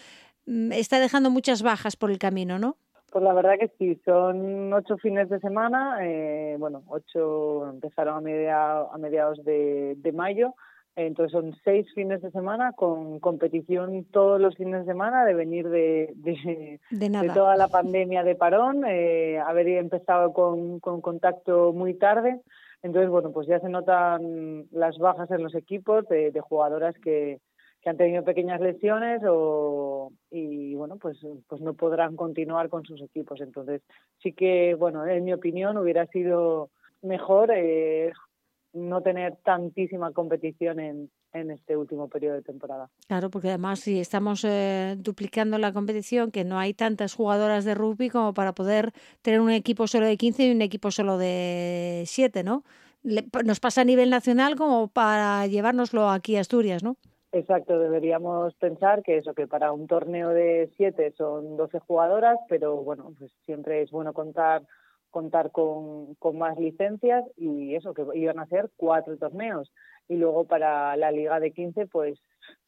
[0.47, 2.78] mm, está dejando muchas bajas por el camino, ¿no?
[3.11, 8.22] Pues la verdad que sí, son ocho fines de semana, eh, bueno, ocho empezaron a,
[8.22, 10.55] media, a mediados de, de mayo,
[10.95, 15.70] entonces son seis fines de semana con competición todos los fines de semana de venir
[15.70, 21.93] de, de, de, toda la pandemia de parón, eh, haber empezado con, con contacto muy
[21.93, 22.41] tarde.
[22.84, 27.39] Entonces, bueno, pues ya se notan las bajas en los equipos de, jugadoras que,
[27.82, 31.17] que, han tenido pequeñas lesiones o, y, bueno, pues,
[31.47, 33.41] pues no podrán continuar con sus equipos.
[33.41, 33.82] Entonces,
[34.21, 36.69] sí que, bueno, en mi opinión hubiera sido
[37.01, 38.11] mejor eh,
[38.73, 41.09] no tener tantísima competición en,
[41.39, 42.89] en este último periodo de temporada.
[43.07, 47.75] Claro, porque además si estamos eh, duplicando la competición, que no hay tantas jugadoras de
[47.75, 52.03] rugby como para poder tener un equipo solo de 15 y un equipo solo de
[52.05, 52.63] 7, ¿no?
[53.45, 56.97] nos pasa a nivel nacional como para llevárnoslo aquí a Asturias, ¿no?
[57.31, 62.77] Exacto, deberíamos pensar que eso, que para un torneo de 7 son 12 jugadoras, pero
[62.77, 64.63] bueno, pues siempre es bueno contar
[65.09, 69.71] contar con, con más licencias y eso, que iban a ser cuatro torneos.
[70.07, 72.19] Y luego para la liga de 15, pues,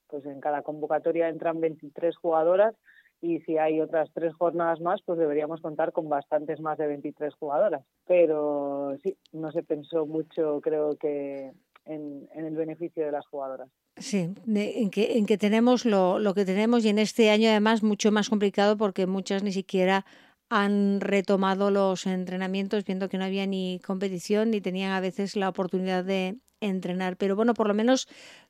[0.07, 2.75] pues en cada convocatoria entran 23 jugadoras
[3.21, 7.33] y si hay otras tres jornadas más, pues deberíamos contar con bastantes más de 23
[7.35, 7.83] jugadoras.
[8.07, 11.51] Pero sí, no se pensó mucho, creo que,
[11.85, 13.69] en, en el beneficio de las jugadoras.
[13.97, 17.83] Sí, en que, en que tenemos lo, lo que tenemos y en este año además
[17.83, 20.05] mucho más complicado porque muchas ni siquiera
[20.49, 25.49] han retomado los entrenamientos viendo que no había ni competición ni tenían a veces la
[25.49, 27.17] oportunidad de entrenar.
[27.17, 28.07] Pero bueno, por lo menos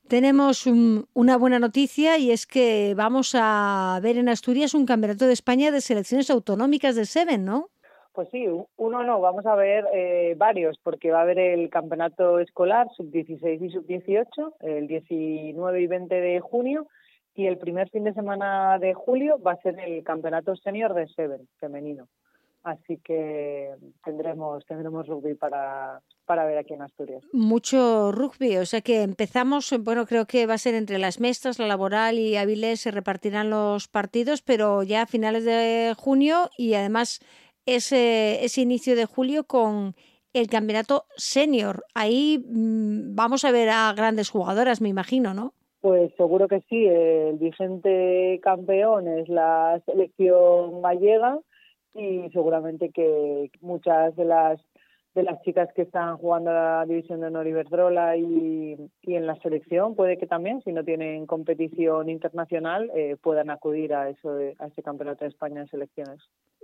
[0.08, 5.34] tenemos una buena noticia y es que vamos a ver en Asturias un campeonato de
[5.34, 7.70] España de selecciones autonómicas de Seven, ¿no?
[8.14, 12.40] Pues sí, uno no, vamos a ver eh, varios, porque va a haber el campeonato
[12.40, 16.88] escolar sub-16 y sub-18, el 19 y 20 de junio,
[17.36, 21.08] y el primer fin de semana de julio va a ser el campeonato senior de
[21.08, 22.10] Seven femenino.
[22.64, 27.24] Así que tendremos tendremos rugby para, para ver aquí en Asturias.
[27.34, 31.58] Mucho rugby, o sea que empezamos, bueno, creo que va a ser entre las mestras,
[31.58, 36.76] la laboral y Avilés se repartirán los partidos, pero ya a finales de junio y
[36.76, 37.20] además
[37.66, 39.96] ese, ese inicio de julio con
[40.34, 41.84] el campeonato senior.
[41.96, 45.56] Ahí mm, vamos a ver a grandes jugadoras, me imagino, ¿no?
[45.82, 46.86] Pues seguro que sí.
[46.86, 51.40] El vigente campeón es la selección gallega
[51.96, 54.62] y seguramente que muchas de las
[55.16, 59.26] de las chicas que están jugando a la división de honor Iberdrola y, y en
[59.26, 64.38] la selección puede que también si no tienen competición internacional eh, puedan acudir a eso
[64.60, 66.20] a ese campeonato de España en selecciones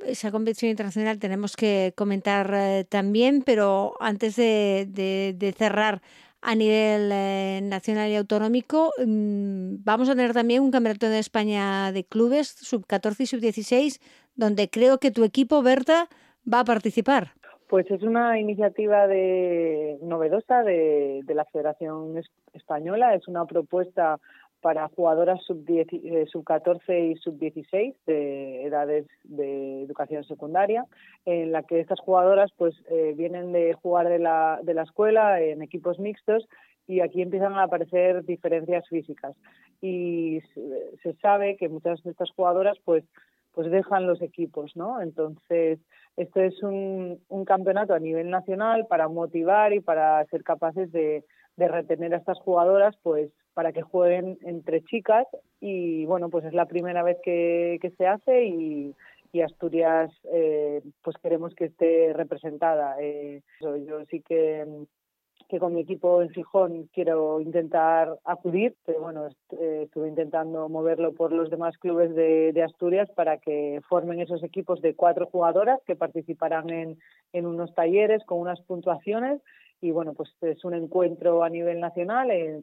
[0.06, 6.02] esa competición internacional tenemos que comentar eh, también pero antes de, de, de cerrar
[6.46, 8.94] a nivel eh, nacional y autonómico.
[9.04, 13.40] Mm, vamos a tener también un campeonato de España de clubes, sub 14 y sub
[13.40, 14.00] 16,
[14.36, 16.08] donde creo que tu equipo, Berta,
[16.52, 17.34] va a participar.
[17.68, 22.22] Pues es una iniciativa de, novedosa de, la Federación
[22.54, 24.20] Española, es una propuesta
[24.62, 30.86] para jugadoras sub, eh, sub 14 y sub 16 de edades de educación secundaria,
[31.26, 35.42] en la que estas jugadoras pues eh, vienen de jugar de la, de la escuela
[35.42, 36.48] en equipos mixtos
[36.88, 39.36] y aquí empiezan a aparecer diferencias físicas
[39.82, 40.40] y
[41.02, 43.04] se sabe que muchas de estas jugadoras pues
[43.56, 45.02] pues dejan los equipos, ¿no?
[45.02, 45.80] Entonces,
[46.18, 51.24] esto es un, un campeonato a nivel nacional para motivar y para ser capaces de,
[51.58, 55.28] de retener a estas jugadoras, pues para que jueguen entre chicas
[55.60, 58.96] y bueno, pues es la primera vez que, que se hace y,
[59.32, 62.96] y Asturias eh, pues queremos que esté representada.
[63.02, 64.66] Eh, yo sí que
[65.48, 69.28] que con mi equipo en Gijón quiero intentar acudir, pero bueno,
[69.60, 74.44] eh, estuve intentando moverlo por los demás clubes de, de, Asturias para que formen esos
[74.44, 76.98] equipos de cuatro jugadoras que participarán en,
[77.34, 79.42] en unos talleres con unas puntuaciones
[79.82, 82.62] y bueno, pues es un encuentro a nivel nacional, eh,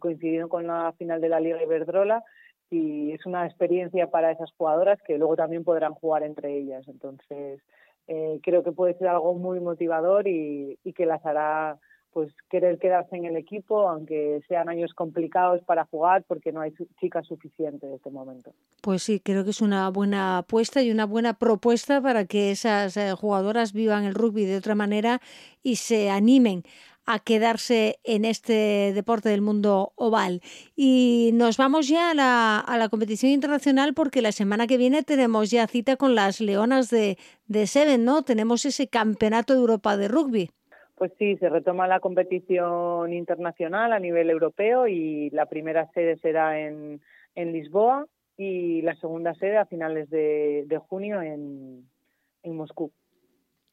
[0.48, 2.24] con la final de la Liga Iberdrola
[2.70, 6.88] y es una experiencia para esas jugadoras que luego también podrán jugar entre ellas.
[6.88, 7.60] Entonces,
[8.08, 11.78] eh, creo que puede ser algo muy motivador y, y que las hará
[12.12, 16.72] pues querer quedarse en el equipo, aunque sean años complicados para jugar, porque no hay
[17.00, 18.52] chicas suficientes en este momento.
[18.82, 22.96] Pues sí, creo que es una buena apuesta y una buena propuesta para que esas
[22.96, 25.20] eh, jugadoras vivan el rugby de otra manera
[25.62, 26.64] y se animen
[27.04, 30.40] a quedarse en este deporte del mundo oval.
[30.76, 35.02] Y nos vamos ya a la, a la competición internacional porque la semana que viene
[35.02, 38.22] tenemos ya cita con las Leonas de, de Seven, ¿no?
[38.22, 40.50] Tenemos ese campeonato de Europa de rugby.
[41.02, 46.60] Pues sí, se retoma la competición internacional a nivel europeo y la primera sede será
[46.60, 47.00] en,
[47.34, 51.90] Lisboa y la segunda sede a finales de, junio en,
[52.44, 52.92] en, Moscú.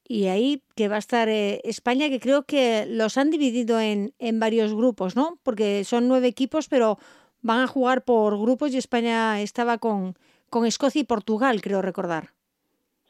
[0.08, 4.16] Y ahí que va a estar eh, España, que creo que los han dividido en,
[4.18, 5.38] en varios grupos, ¿no?
[5.44, 6.98] Porque son nueve equipos, pero
[7.44, 10.16] van a jugar por grupos y España estaba con,
[10.50, 12.39] con Escocia y Portugal, creo recordar.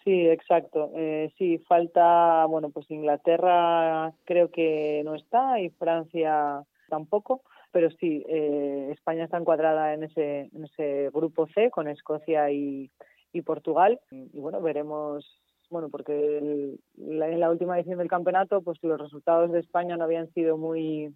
[0.10, 0.92] Sí, exacto.
[0.96, 8.26] Eh, sí, falta, bueno, pues Inglaterra creo que no está y Francia tampoco, pero sí,
[8.28, 12.90] eh, España está encuadrada en ese, en ese grupo C con Escocia y,
[13.46, 14.00] Portugal.
[14.10, 15.40] Y bueno, veremos,
[15.70, 20.06] bueno, porque el, en la última edición del campeonato, pues los resultados de España no
[20.06, 21.14] habían sido muy,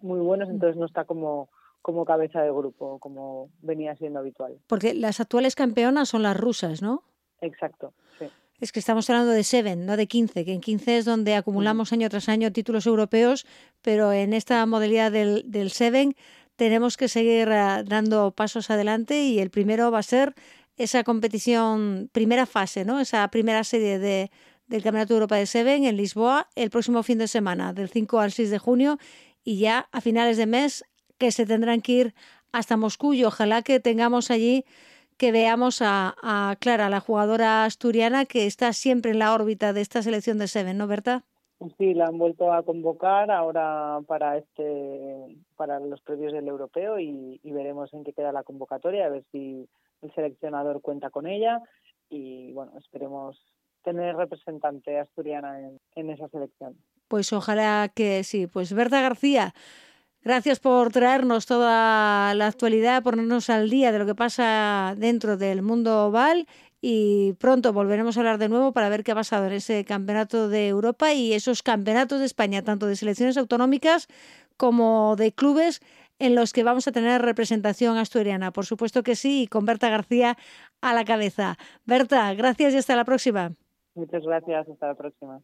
[0.00, 1.50] muy buenos, entonces no está como
[1.82, 4.58] como cabeza de grupo, como venía siendo habitual.
[4.66, 7.04] Porque las actuales campeonas son las rusas, ¿no?
[7.40, 8.26] Exacto, sí.
[8.60, 11.92] Es que estamos hablando de Seven, no de 15, que en 15 es donde acumulamos
[11.92, 13.46] año tras año títulos europeos,
[13.82, 16.16] pero en esta modalidad del, del Seven
[16.56, 20.34] tenemos que seguir uh, dando pasos adelante y el primero va a ser
[20.76, 22.98] esa competición, primera fase, ¿no?
[22.98, 24.32] esa primera serie de,
[24.66, 28.18] del Campeonato de Europa de Seven en Lisboa el próximo fin de semana, del 5
[28.18, 28.98] al 6 de junio,
[29.44, 30.84] y ya a finales de mes
[31.16, 32.14] que se tendrán que ir
[32.50, 34.64] hasta Moscú y ojalá que tengamos allí
[35.18, 39.80] que veamos a, a, Clara, la jugadora asturiana que está siempre en la órbita de
[39.80, 41.24] esta selección de Seven, ¿no, Berta?
[41.76, 47.40] Sí, la han vuelto a convocar ahora para este para los previos del europeo y,
[47.42, 49.68] y, veremos en qué queda la convocatoria, a ver si
[50.02, 51.60] el seleccionador cuenta con ella
[52.08, 53.36] y bueno, esperemos
[53.82, 56.76] tener representante asturiana en, en esa selección.
[57.08, 58.46] Pues ojalá que sí.
[58.46, 59.54] Pues Berta García,
[60.22, 65.62] Gracias por traernos toda la actualidad, ponernos al día de lo que pasa dentro del
[65.62, 66.46] mundo oval
[66.80, 70.48] y pronto volveremos a hablar de nuevo para ver qué ha pasado en ese campeonato
[70.48, 74.08] de Europa y esos campeonatos de España, tanto de selecciones autonómicas
[74.56, 75.80] como de clubes
[76.18, 78.52] en los que vamos a tener representación asturiana.
[78.52, 80.36] Por supuesto que sí, y con Berta García
[80.80, 81.56] a la cabeza.
[81.84, 83.52] Berta, gracias y hasta la próxima.
[83.94, 85.40] Muchas gracias, hasta la próxima.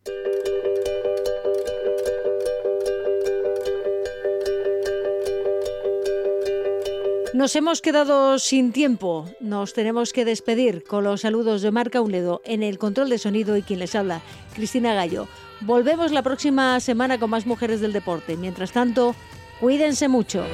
[7.35, 9.29] Nos hemos quedado sin tiempo.
[9.41, 13.57] Nos tenemos que despedir con los saludos de Marca Uledo en el control de sonido
[13.57, 14.21] y quien les habla,
[14.55, 15.27] Cristina Gallo.
[15.61, 18.37] Volvemos la próxima semana con más mujeres del deporte.
[18.37, 19.17] Mientras tanto,
[19.59, 20.45] cuídense mucho.